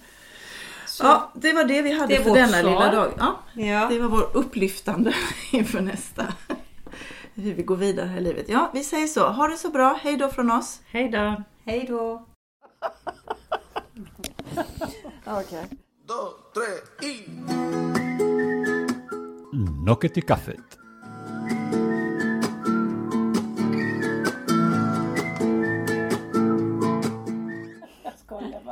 [0.87, 2.63] Så, Ja, det var det vi hade Det för denna svar.
[2.63, 3.11] lilla dag.
[3.17, 3.87] Ja, ja.
[3.89, 5.13] det var vår upplyftande
[5.51, 6.33] inför nästa.
[7.35, 8.45] Hur vi går vidare här i livet.
[8.49, 9.27] Ja, vi säger så.
[9.27, 9.99] Ha det så bra.
[10.03, 10.81] Hej då från oss.
[10.85, 11.43] Hej då!
[11.65, 12.25] Hej då!
[15.25, 15.65] Okay.
[16.05, 17.29] dos, tres y...
[19.85, 20.59] Locket i kaffet.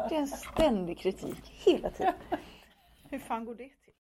[0.10, 2.14] Det är en ständig kritik hela tiden.
[3.10, 3.70] Hur fan går det?